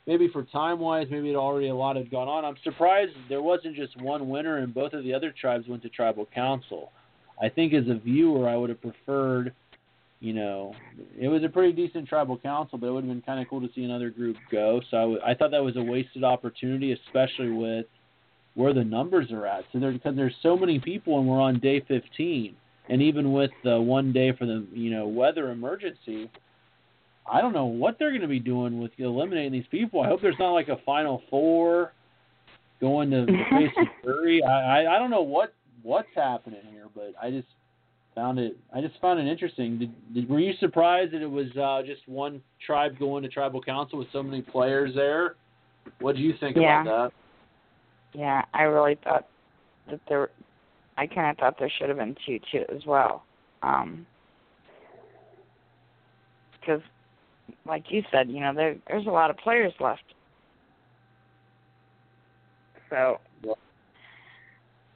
[0.07, 2.45] maybe for time wise maybe it already a lot had gone on.
[2.45, 5.89] I'm surprised there wasn't just one winner and both of the other tribes went to
[5.89, 6.93] tribal council.
[7.43, 9.53] I think as a viewer i would have preferred
[10.21, 10.75] you know,
[11.19, 13.61] it was a pretty decent tribal council, but it would have been kind of cool
[13.61, 14.81] to see another group go.
[14.91, 17.87] So I, w- I thought that was a wasted opportunity, especially with
[18.57, 19.65] where the numbers are at.
[19.73, 22.57] So there, because there's so many people, and we're on day 15,
[22.89, 26.31] and even with the one day for the you know weather emergency,
[27.31, 30.01] I don't know what they're going to be doing with eliminating these people.
[30.01, 31.93] I hope there's not like a final four
[32.81, 34.43] going to face the jury.
[34.43, 37.49] I, I I don't know what what's happening here, but I just
[38.15, 39.79] found it I just found it interesting.
[39.79, 43.61] Did, did were you surprised that it was uh, just one tribe going to tribal
[43.61, 45.35] council with so many players there?
[46.01, 46.81] What do you think Yeah.
[46.81, 47.13] about
[48.13, 49.27] yeah, I really thought
[49.91, 50.31] that there.
[50.99, 53.23] I kind of thought there should have been two too as well.
[53.63, 54.07] Um,
[56.59, 56.81] because,
[57.67, 60.03] like you said, you know, there there's a lot of players left.
[62.91, 63.19] So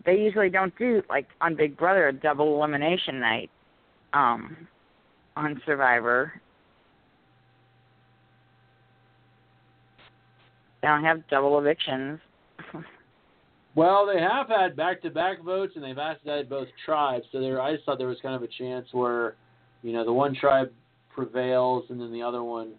[0.04, 3.50] they usually don't do like on Big Brother a double elimination night
[4.12, 4.68] um
[5.36, 6.40] on Survivor.
[10.82, 12.20] They don't have double evictions.
[13.74, 17.24] Well, they have had back-to-back votes, and they've asked that both tribes.
[17.30, 19.36] So there, I just thought there was kind of a chance where,
[19.82, 20.72] you know, the one tribe
[21.14, 22.72] prevails, and then the other one,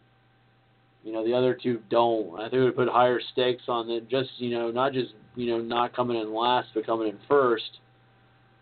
[1.04, 2.40] you know, the other two don't.
[2.40, 4.10] I think it would put higher stakes on it.
[4.10, 7.80] Just you know, not just you know not coming in last, but coming in first.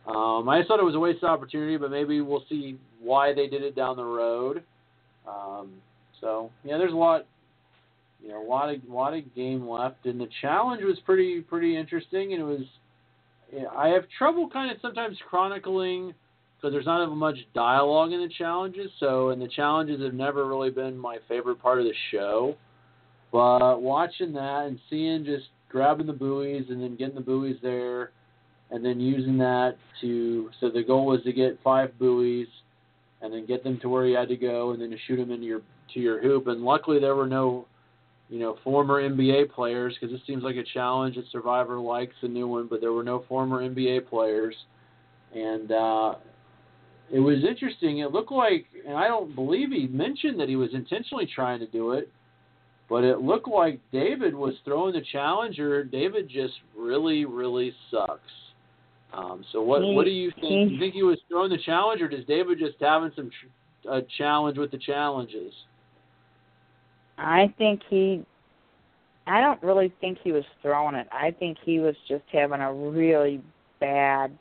[0.07, 3.47] Um, I just thought it was a wasted opportunity, but maybe we'll see why they
[3.47, 4.63] did it down the road.
[5.27, 5.73] Um,
[6.21, 7.25] so yeah, there's a lot,
[8.21, 12.33] you know, what a lot of game left, and the challenge was pretty pretty interesting,
[12.33, 12.61] and it was.
[13.75, 16.13] I have trouble kind of sometimes chronicling
[16.55, 18.91] because there's not much dialogue in the challenges.
[18.99, 22.55] So, and the challenges have never really been my favorite part of the show.
[23.31, 28.11] But watching that and seeing just grabbing the buoys and then getting the buoys there,
[28.71, 32.47] and then using that to so the goal was to get five buoys,
[33.21, 35.31] and then get them to where you had to go, and then to shoot them
[35.31, 35.61] into your
[35.93, 36.47] to your hoop.
[36.47, 37.65] And luckily there were no,
[38.29, 42.27] you know, former NBA players because this seems like a challenge that Survivor likes a
[42.27, 44.55] new one, but there were no former NBA players,
[45.33, 46.15] and uh,
[47.11, 47.99] it was interesting.
[47.99, 51.67] It looked like, and I don't believe he mentioned that he was intentionally trying to
[51.67, 52.11] do it,
[52.87, 55.83] but it looked like David was throwing the challenger.
[55.83, 58.21] David just really, really sucks.
[59.11, 60.69] Um, so what what do you think?
[60.69, 63.89] Do you think he was throwing the challenge, or does David just having some tr-
[63.89, 65.51] a challenge with the challenges?
[67.19, 68.25] I think he
[69.27, 71.07] I don't really think he was throwing it.
[71.11, 73.41] I think he was just having a really
[73.79, 74.35] bad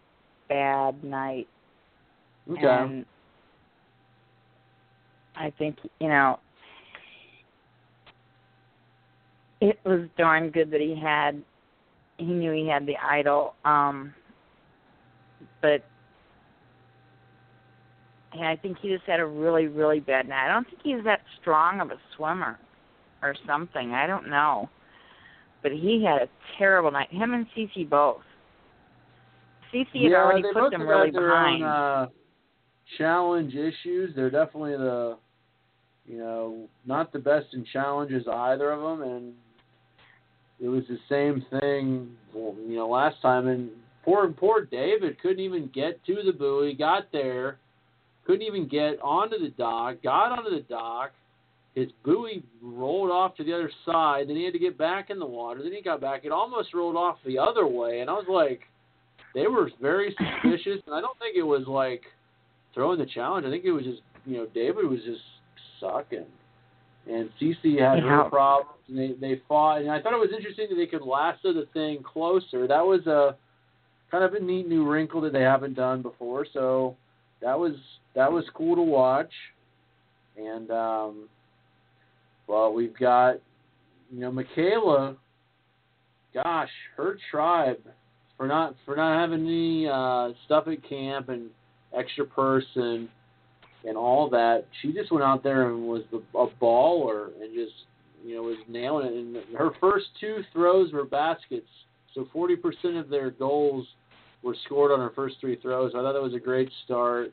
[0.49, 1.47] bad night.
[2.51, 2.67] Okay.
[2.67, 3.05] And
[5.37, 6.41] I think, you know,
[9.61, 11.43] it was darn good that he had
[12.17, 14.15] he knew he had the idol um
[15.61, 15.85] but
[18.35, 20.49] yeah, I think he just had a really really bad night.
[20.49, 22.59] I don't think he's that strong of a swimmer
[23.23, 23.93] or something.
[23.93, 24.69] I don't know.
[25.63, 27.09] But he had a terrible night.
[27.11, 28.23] Him and Cece both.
[29.75, 31.63] Cece had yeah, already put them really behind.
[31.63, 32.07] Own, uh,
[32.97, 34.15] challenge issues.
[34.15, 35.19] They're definitely the,
[36.07, 39.35] you know, not the best in challenges either of them, and
[40.61, 43.49] it was the same thing, well, you know, last time.
[43.49, 43.71] And
[44.05, 46.75] poor poor David couldn't even get to the buoy.
[46.75, 47.59] Got there,
[48.27, 50.03] couldn't even get onto the dock.
[50.03, 51.11] Got onto the dock.
[51.75, 54.29] His buoy rolled off to the other side.
[54.29, 55.63] Then he had to get back in the water.
[55.63, 56.25] Then he got back.
[56.25, 58.63] It almost rolled off the other way, and I was like,
[59.35, 60.83] they were very suspicious.
[60.87, 62.03] and I don't think it was like
[62.75, 63.47] throwing the challenge.
[63.47, 65.21] I think it was just you know David was just
[65.81, 66.25] sucking,
[67.09, 68.23] and Cece had Yeah.
[68.23, 68.75] no problems.
[68.89, 71.67] And they they fought, and I thought it was interesting that they could lasso the
[71.75, 72.67] thing closer.
[72.67, 73.37] That was a
[74.11, 76.47] kind of a neat new wrinkle that they haven't done before.
[76.53, 76.97] So
[77.43, 77.75] that was
[78.15, 79.31] that was cool to watch.
[80.39, 81.29] And um,
[82.49, 83.37] well, we've got
[84.11, 85.17] you know Michaela.
[86.35, 87.79] Gosh, her tribe
[88.37, 91.51] for not for not having any uh, stuff at camp and
[91.97, 93.09] extra person
[93.85, 94.65] and all that.
[94.83, 97.75] She just went out there and was a baller and just
[98.25, 99.15] you know was nailing it.
[99.15, 101.69] And her first two throws were baskets,
[102.15, 103.87] so forty percent of their goals
[104.43, 105.93] were scored on her first three throws.
[105.95, 107.33] I thought that was a great start.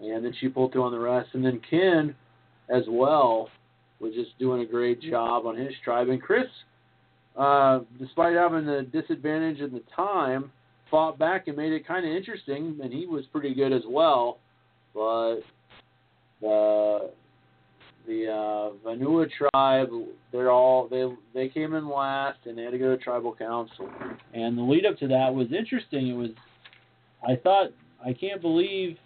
[0.00, 1.28] And then she pulled through on the rest.
[1.32, 2.14] And then Ken,
[2.68, 3.48] as well,
[4.02, 6.08] was just doing a great job on his tribe.
[6.08, 6.46] And Chris,
[7.38, 10.50] uh, despite having the disadvantage in the time,
[10.90, 14.38] fought back and made it kind of interesting, and he was pretty good as well.
[14.92, 15.40] But
[16.40, 17.10] the
[18.06, 19.88] the uh, Vanua tribe,
[20.32, 23.88] they're all they they came in last, and they had to go to tribal council.
[24.34, 26.08] And the lead up to that was interesting.
[26.08, 26.30] It was,
[27.26, 27.68] I thought,
[28.04, 28.96] I can't believe,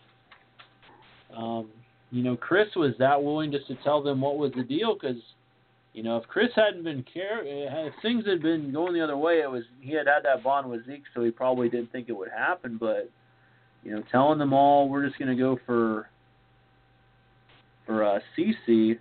[1.37, 1.69] um,
[2.11, 5.21] you know, Chris was that willing just to tell them what was the deal because.
[5.93, 9.41] You know, if Chris hadn't been care, if things had been going the other way,
[9.41, 12.13] it was he had had that bond with Zeke, so he probably didn't think it
[12.13, 12.77] would happen.
[12.79, 13.09] But
[13.83, 16.11] you know, telling them all we're just going to go for
[17.87, 18.99] for uh, Cece,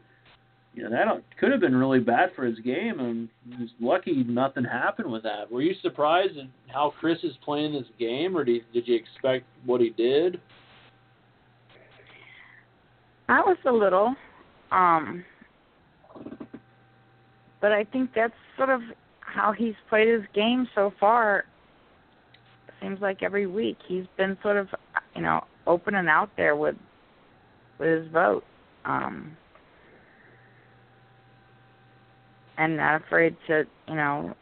[0.76, 1.08] you know, that
[1.40, 5.52] could have been really bad for his game, and he's lucky nothing happened with that.
[5.52, 9.46] Were you surprised at how Chris is playing this game, or did did you expect
[9.66, 10.40] what he did?
[13.28, 14.16] I was a little,
[14.72, 15.24] um,
[17.60, 18.82] but I think that's sort of
[19.20, 21.46] how he's played his game so far.
[22.82, 24.68] Seems like every week he's been sort of,
[25.16, 26.76] you know, open and out there with
[27.80, 28.44] with his vote,
[28.86, 29.36] um,
[32.58, 34.36] and not afraid to, you know,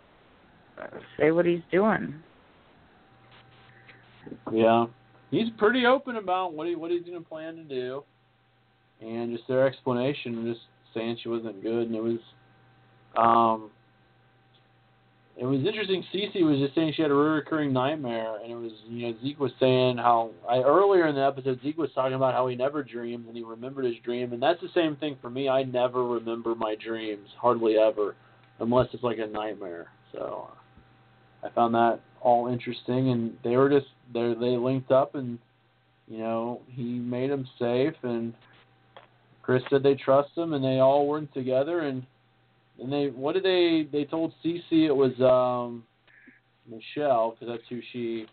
[1.17, 2.13] say what he's doing.
[4.51, 4.87] Yeah,
[5.31, 8.03] he's pretty open about what he what he's going to plan to do,
[9.03, 10.61] and just their explanation, just
[10.93, 12.19] saying she wasn't good, and it was,
[13.17, 13.69] um,
[15.35, 16.03] it was interesting.
[16.13, 19.39] Cece was just saying she had a recurring nightmare, and it was you know Zeke
[19.39, 22.83] was saying how I earlier in the episode Zeke was talking about how he never
[22.83, 25.49] dreamed and he remembered his dream, and that's the same thing for me.
[25.49, 28.15] I never remember my dreams, hardly ever,
[28.59, 29.87] unless it's like a nightmare.
[30.11, 30.51] So
[31.43, 35.39] I found that all interesting, and they were just they they linked up, and
[36.07, 38.33] you know he made him safe, and
[39.43, 42.03] Chris said they trust him, and they all worked together, and
[42.79, 45.83] and they what did they they told Cece it was um
[46.67, 48.25] Michelle because that's who she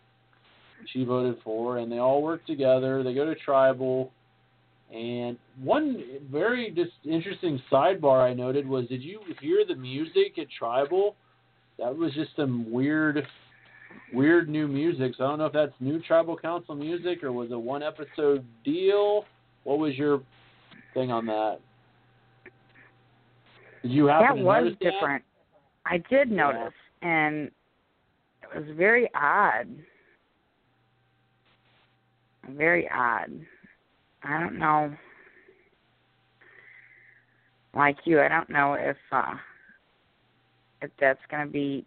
[0.91, 3.03] she voted for, and they all work together.
[3.03, 4.11] They go to tribal.
[4.93, 10.47] And one very just interesting sidebar I noted was, did you hear the music at
[10.57, 11.15] Tribal?
[11.79, 13.25] That was just some weird,
[14.13, 15.13] weird new music.
[15.17, 18.43] So I don't know if that's new Tribal Council music or was it one episode
[18.65, 19.23] deal.
[19.63, 20.21] What was your
[20.93, 21.59] thing on that?
[23.81, 24.91] Did you happen that to was notice that?
[24.91, 25.23] different.
[25.85, 27.49] I did notice, and
[28.43, 29.67] it was very odd.
[32.49, 33.31] Very odd.
[34.23, 34.93] I don't know.
[37.73, 39.35] Like you, I don't know if uh
[40.81, 41.85] if that's going to be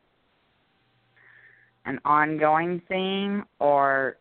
[1.85, 4.17] an ongoing theme or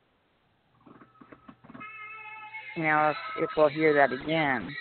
[2.76, 4.76] you know if, if we'll hear that again.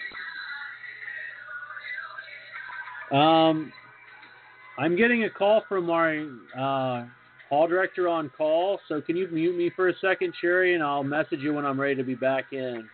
[3.10, 3.72] Um,
[4.78, 6.24] I'm getting a call from our
[6.58, 7.04] uh,
[7.48, 8.80] hall director on call.
[8.88, 11.78] So can you mute me for a second, Cherry, and I'll message you when I'm
[11.78, 12.88] ready to be back in.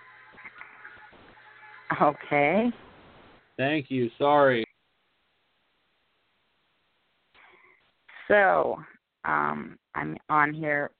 [2.02, 2.70] Okay.
[3.56, 4.10] Thank you.
[4.18, 4.64] Sorry.
[8.26, 8.78] So,
[9.24, 10.90] um, I'm on here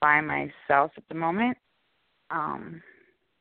[0.00, 1.56] by myself at the moment.
[2.30, 2.82] Um,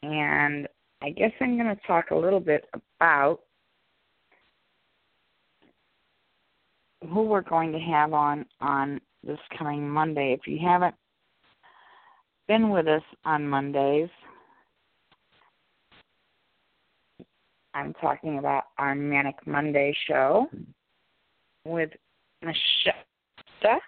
[0.04, 0.68] and
[1.02, 2.66] I guess I'm going to talk a little bit
[3.00, 3.40] about
[7.14, 10.34] who we're going to have on on this coming Monday.
[10.34, 10.96] If you haven't
[12.48, 14.10] been with us on Mondays,
[17.74, 20.48] I'm talking about our Manic Monday show
[21.66, 21.92] with
[22.42, 23.80] Michelle.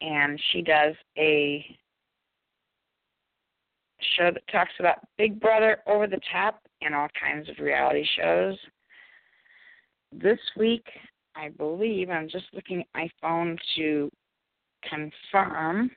[0.00, 1.64] And she does a
[4.16, 8.56] show that talks about Big Brother over the top and all kinds of reality shows.
[10.12, 10.86] This week,
[11.36, 14.10] I believe, I'm just looking at my phone to
[14.88, 15.90] confirm.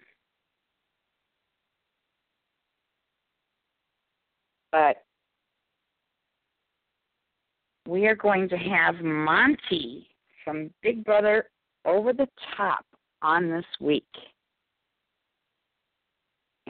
[4.71, 5.03] But
[7.87, 10.07] we are going to have Monty
[10.43, 11.49] from Big Brother
[11.85, 12.85] Over the Top
[13.21, 14.05] on this week.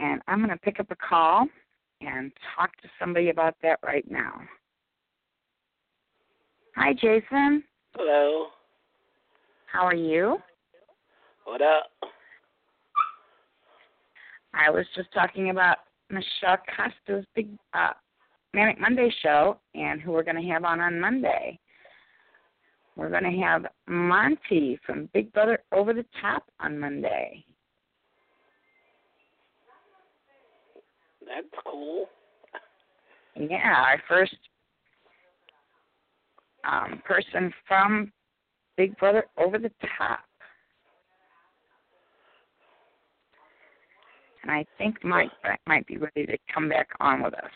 [0.02, 1.46] And I'm going to pick up a call
[2.02, 4.42] and talk to somebody about that right now.
[6.76, 7.64] Hi, Jason.
[7.96, 8.48] Hello.
[9.72, 10.38] How are you?
[11.46, 11.92] What up?
[14.54, 15.78] I was just talking about
[16.10, 17.92] Michelle Costa's big uh,
[18.54, 21.60] Manic Monday show and who we're going to have on on Monday.
[22.96, 27.46] We're going to have Monty from Big Brother Over the Top on Monday.
[31.34, 32.06] That's cool.
[33.36, 34.36] Yeah, our first
[36.70, 38.12] um, person from
[38.78, 40.20] Big Brother Over the Top.
[44.44, 45.30] And I think Mike
[45.68, 47.52] might be ready to come back on with us.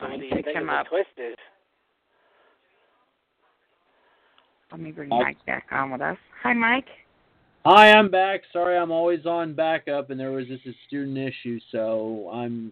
[0.00, 0.86] So Let me pick him up.
[0.90, 1.34] the
[4.72, 5.20] Let me bring Mike.
[5.24, 6.16] Mike back on with us.
[6.42, 6.86] Hi, Mike.
[7.64, 8.42] Hi, I'm back.
[8.52, 12.70] Sorry, I'm always on backup, and there was just a student issue, so I'm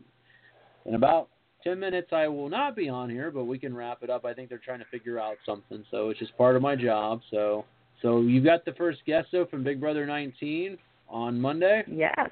[0.84, 1.28] in about
[1.64, 2.08] ten minutes.
[2.12, 4.24] I will not be on here, but we can wrap it up.
[4.24, 7.20] I think they're trying to figure out something, so it's just part of my job.
[7.32, 7.64] So,
[8.00, 11.82] so you got the first guest though from Big Brother 19 on Monday.
[11.88, 12.30] Yes.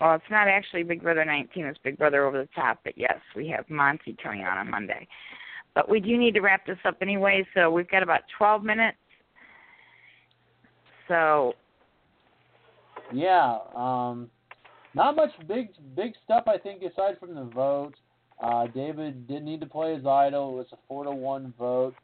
[0.00, 3.18] Well, it's not actually Big Brother 19, it's Big Brother Over the Top, but yes,
[3.34, 5.08] we have Monty coming on on Monday.
[5.74, 8.98] But we do need to wrap this up anyway, so we've got about 12 minutes.
[11.08, 11.54] So,
[13.12, 14.30] Yeah, um,
[14.94, 16.44] not much big big stuff.
[16.46, 17.94] I think aside from the vote,
[18.42, 20.54] uh, David did need to play his idol.
[20.54, 21.94] It was a four to one vote.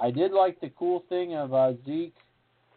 [0.00, 2.14] I did like the cool thing of uh, Zeke,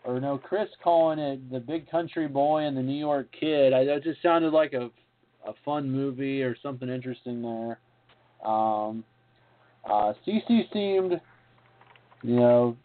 [0.03, 3.73] or no, Chris calling it the Big Country Boy and the New York Kid.
[3.73, 4.89] I, that just sounded like a
[5.47, 7.79] a fun movie or something interesting there.
[8.43, 9.03] Um,
[9.89, 11.19] uh, Cece seemed,
[12.23, 12.77] you know,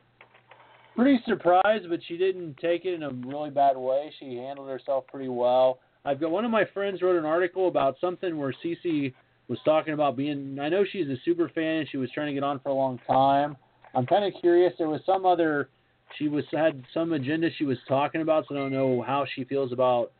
[1.00, 4.12] pretty surprised, but she didn't take it in a really bad way.
[4.20, 5.78] She handled herself pretty well.
[6.04, 9.14] I've got one of my friends wrote an article about something where Cece
[9.48, 10.58] was talking about being.
[10.60, 12.74] I know she's a super fan and she was trying to get on for a
[12.74, 13.56] long time.
[13.94, 14.74] I'm kind of curious.
[14.76, 15.70] There was some other.
[16.18, 19.44] She was had some agenda she was talking about, so I don't know how she
[19.44, 20.12] feels about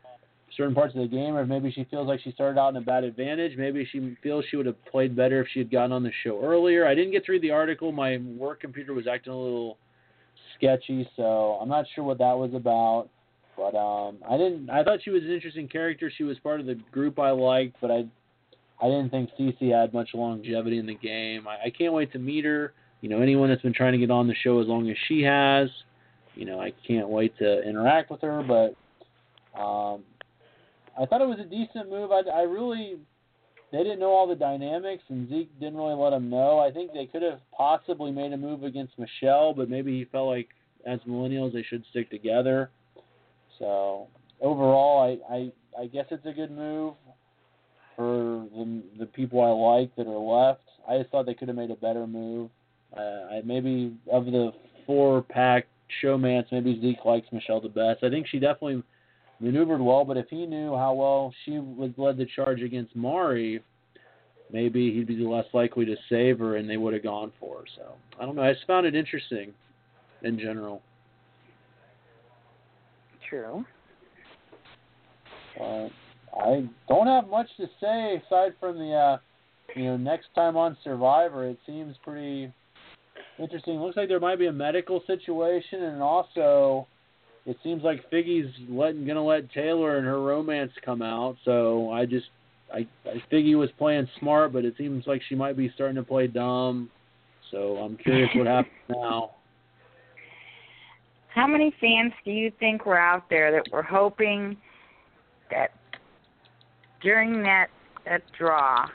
[0.57, 2.81] certain parts of the game, or maybe she feels like she started out in a
[2.81, 3.57] bad advantage.
[3.57, 6.43] Maybe she feels she would have played better if she had gotten on the show
[6.43, 6.87] earlier.
[6.87, 7.91] I didn't get to read the article.
[7.91, 9.77] My work computer was acting a little
[10.61, 13.09] sketchy, so I'm not sure what that was about.
[13.57, 14.69] But um, I didn't.
[14.69, 16.11] I thought she was an interesting character.
[16.15, 18.05] She was part of the group I liked, but I,
[18.81, 21.47] I didn't think Cece had much longevity in the game.
[21.47, 22.73] I, I can't wait to meet her.
[23.01, 25.21] You know, anyone that's been trying to get on the show as long as she
[25.23, 25.69] has,
[26.35, 28.41] you know, I can't wait to interact with her.
[28.41, 30.03] But um,
[30.99, 32.11] I thought it was a decent move.
[32.11, 32.97] I, I really,
[33.71, 36.59] they didn't know all the dynamics, and Zeke didn't really let them know.
[36.59, 40.27] I think they could have possibly made a move against Michelle, but maybe he felt
[40.27, 40.49] like
[40.85, 42.69] as millennials they should stick together.
[43.59, 44.07] So
[44.41, 45.51] overall, I I,
[45.83, 46.95] I guess it's a good move
[47.95, 50.63] for the the people I like that are left.
[50.89, 52.49] I just thought they could have made a better move.
[52.95, 54.51] Uh, I, maybe of the
[54.85, 55.67] four pack
[56.03, 58.03] showmance, maybe Zeke likes Michelle the best.
[58.03, 58.83] I think she definitely
[59.41, 63.61] maneuvered well, but if he knew how well she was led the charge against Mari,
[64.51, 67.65] maybe he'd be less likely to save her, and they would have gone for her.
[67.75, 68.43] So I don't know.
[68.43, 69.53] I just found it interesting
[70.23, 70.81] in general.
[73.27, 73.65] true.
[75.59, 75.87] Uh,
[76.39, 79.17] I don't have much to say aside from the, uh,
[79.75, 82.53] you know, next time on Survivor, it seems pretty
[83.39, 83.79] interesting.
[83.79, 86.87] Looks like there might be a medical situation, and also
[87.45, 91.37] it seems like Figgy's letting gonna let Taylor and her romance come out.
[91.43, 92.27] So I just,
[92.73, 96.03] I, I Figgy was playing smart, but it seems like she might be starting to
[96.03, 96.89] play dumb.
[97.49, 99.31] So I'm curious what happens now.
[101.33, 104.57] How many fans do you think were out there that were hoping
[105.49, 105.71] that
[107.01, 107.67] during that
[108.05, 108.87] that draw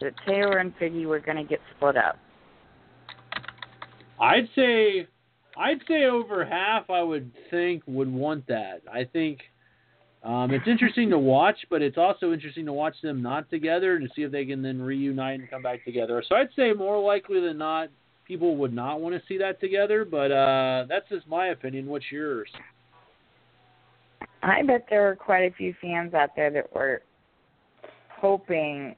[0.00, 2.18] that Taylor and Figgy were going to get split up?
[4.20, 5.06] I'd say
[5.58, 8.82] I'd say over half I would think would want that.
[8.92, 9.40] I think
[10.22, 14.08] um, it's interesting to watch, but it's also interesting to watch them not together and
[14.08, 16.22] to see if they can then reunite and come back together.
[16.28, 17.88] So I'd say more likely than not,
[18.26, 20.04] people would not want to see that together.
[20.04, 21.86] But uh, that's just my opinion.
[21.86, 22.48] What's yours?
[24.42, 27.02] I bet there were quite a few fans out there that were
[28.10, 28.94] hoping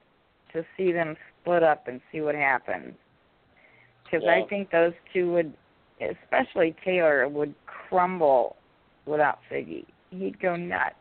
[0.53, 2.95] to see them split up and see what happens.
[4.05, 4.27] Because.
[4.29, 5.55] I think those two would,
[6.01, 8.57] especially Taylor, would crumble
[9.07, 9.85] without Figgy.
[10.11, 10.95] He'd go nuts.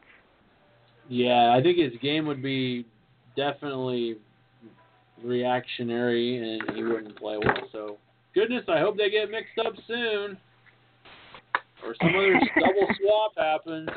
[1.07, 2.85] Yeah, I think his game would be
[3.35, 4.17] definitely
[5.23, 7.67] reactionary, and he wouldn't play well.
[7.71, 7.97] So,
[8.35, 10.37] goodness, I hope they get mixed up soon,
[11.83, 13.89] or some other double swap happens.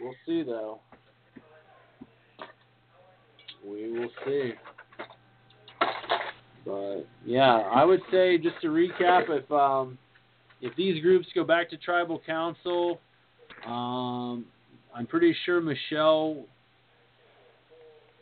[0.00, 0.80] We'll see, though.
[3.64, 4.52] We will see.
[6.66, 9.96] But yeah, I would say just to recap, if um,
[10.60, 13.00] if these groups go back to tribal council,
[13.64, 14.44] um,
[14.94, 16.44] I'm pretty sure Michelle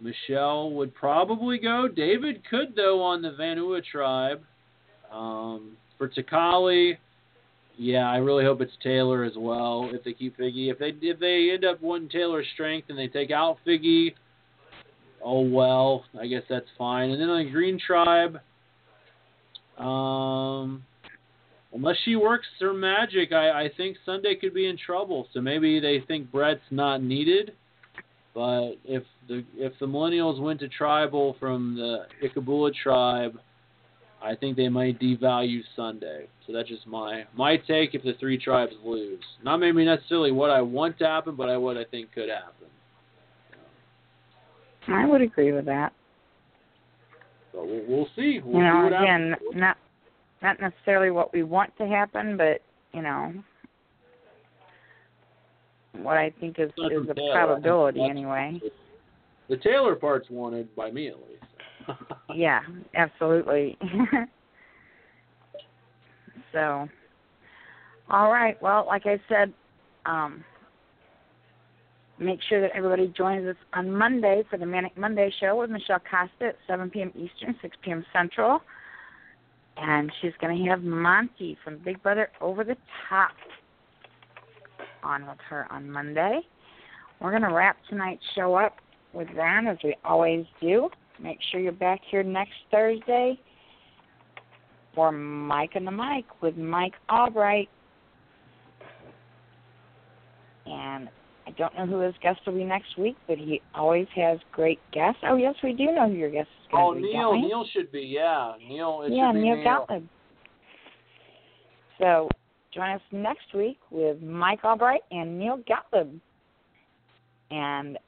[0.01, 1.89] Michelle would probably go.
[1.89, 4.43] David could though on the Vanua tribe.
[5.11, 6.99] Um, for Takali,
[7.79, 9.89] yeah, I really hope it's Taylor as well.
[9.93, 13.09] If they keep Figgy, if they if they end up wanting Taylor's strength and they
[13.09, 14.15] take out Figgy,
[15.25, 17.11] oh well, I guess that's fine.
[17.11, 18.39] And then on the Green tribe,
[19.79, 20.85] um,
[21.73, 25.27] unless she works her magic, I, I think Sunday could be in trouble.
[25.33, 27.53] So maybe they think Bret's not needed.
[28.35, 33.39] But if the if the millennials went to tribal from the Ikabula tribe,
[34.21, 36.27] I think they might devalue Sunday.
[36.47, 39.23] So that's just my my take if the three tribes lose.
[39.45, 42.69] Not maybe necessarily what I want to happen, but I, what I think could happen.
[44.89, 45.93] I would agree with that.
[47.53, 48.41] So we'll, we'll see.
[48.45, 49.51] We'll you know, what again, happens.
[49.55, 49.77] not
[50.43, 52.61] not necessarily what we want to happen, but
[52.93, 53.33] you know,
[55.93, 58.61] what I think is is a probability anyway.
[59.49, 61.31] The Taylor part's wanted by me at least.
[62.35, 62.61] Yeah,
[62.95, 63.77] absolutely.
[66.53, 66.89] so,
[68.11, 68.61] all right.
[68.63, 69.53] Well, like I said,
[70.07, 70.43] um,
[72.19, 76.01] make sure that everybody joins us on Monday for the Manic Monday show with Michelle
[76.01, 77.11] Costa at 7 p.m.
[77.11, 78.05] Eastern, 6 p.m.
[78.13, 78.61] Central.
[79.77, 82.77] And she's going to have Monty from Big Brother Over the
[83.09, 83.33] Top
[85.03, 86.41] on with her on Monday.
[87.21, 88.77] We're going to wrap tonight's show up
[89.13, 90.89] with Ron, as we always do.
[91.21, 93.39] Make sure you're back here next Thursday
[94.95, 97.69] for Mike and the Mike with Mike Allbright.
[100.67, 101.09] And
[101.57, 105.21] don't know who his guest will be next week, but he always has great guests.
[105.25, 107.13] Oh, yes, we do know who your guest is oh, going to be.
[107.17, 107.49] Oh, Neal.
[107.49, 108.01] Neal should be.
[108.01, 109.07] Yeah, Neal.
[109.09, 109.65] Yeah, Neal Neal.
[109.65, 110.09] Gottlieb.
[111.99, 112.29] So
[112.73, 116.21] join us next week with Mike Allbright and Neal Gottlieb.
[117.51, 117.99] And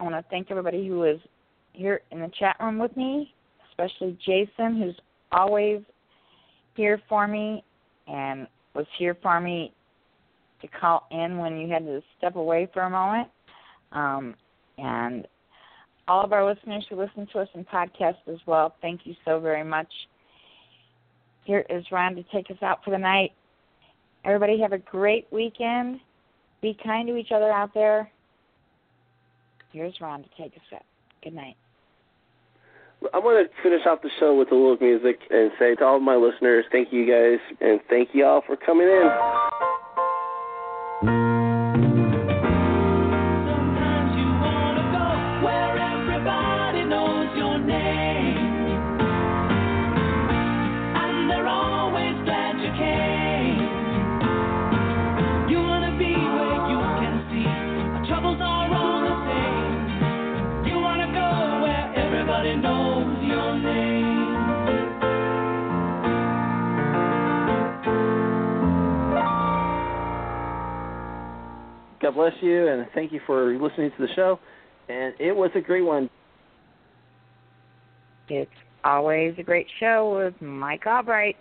[0.00, 1.18] I want to thank everybody who is
[1.72, 3.34] here in the chat room with me,
[3.70, 4.96] especially Jason, who's
[5.32, 5.80] always
[6.74, 7.62] here for me
[8.06, 9.72] and was here for me
[10.62, 13.28] to call in when you had to step away for a moment.
[13.92, 14.34] Um,
[14.78, 15.26] and
[16.08, 19.40] all of our listeners who listen to us in podcast as well, thank you so
[19.40, 19.88] very much.
[21.44, 23.32] Here is Ron to take us out for the night.
[24.24, 26.00] Everybody have a great weekend.
[26.60, 28.10] Be kind to each other out there.
[29.72, 30.84] Here's Ron to take us out.
[31.22, 31.56] Good night.
[33.12, 35.96] I want to finish off the show with a little music and say to all
[35.96, 39.65] of my listeners, thank you guys, and thank you all for coming in.
[72.06, 74.38] God bless you, and thank you for listening to the show.
[74.88, 76.08] And it was a great one.
[78.28, 78.48] It's
[78.84, 81.34] always a great show with Mike Allbright,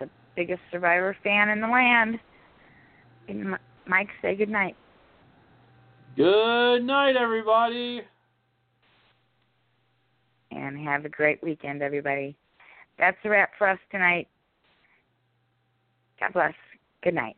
[0.00, 2.18] the biggest Survivor fan in the land.
[3.28, 4.76] And Mike, say good night.
[6.16, 8.00] Good night, everybody.
[10.50, 12.34] and have a great weekend, everybody.
[12.98, 14.26] That's a wrap for us tonight.
[16.18, 16.54] God bless.
[17.02, 17.36] Good night.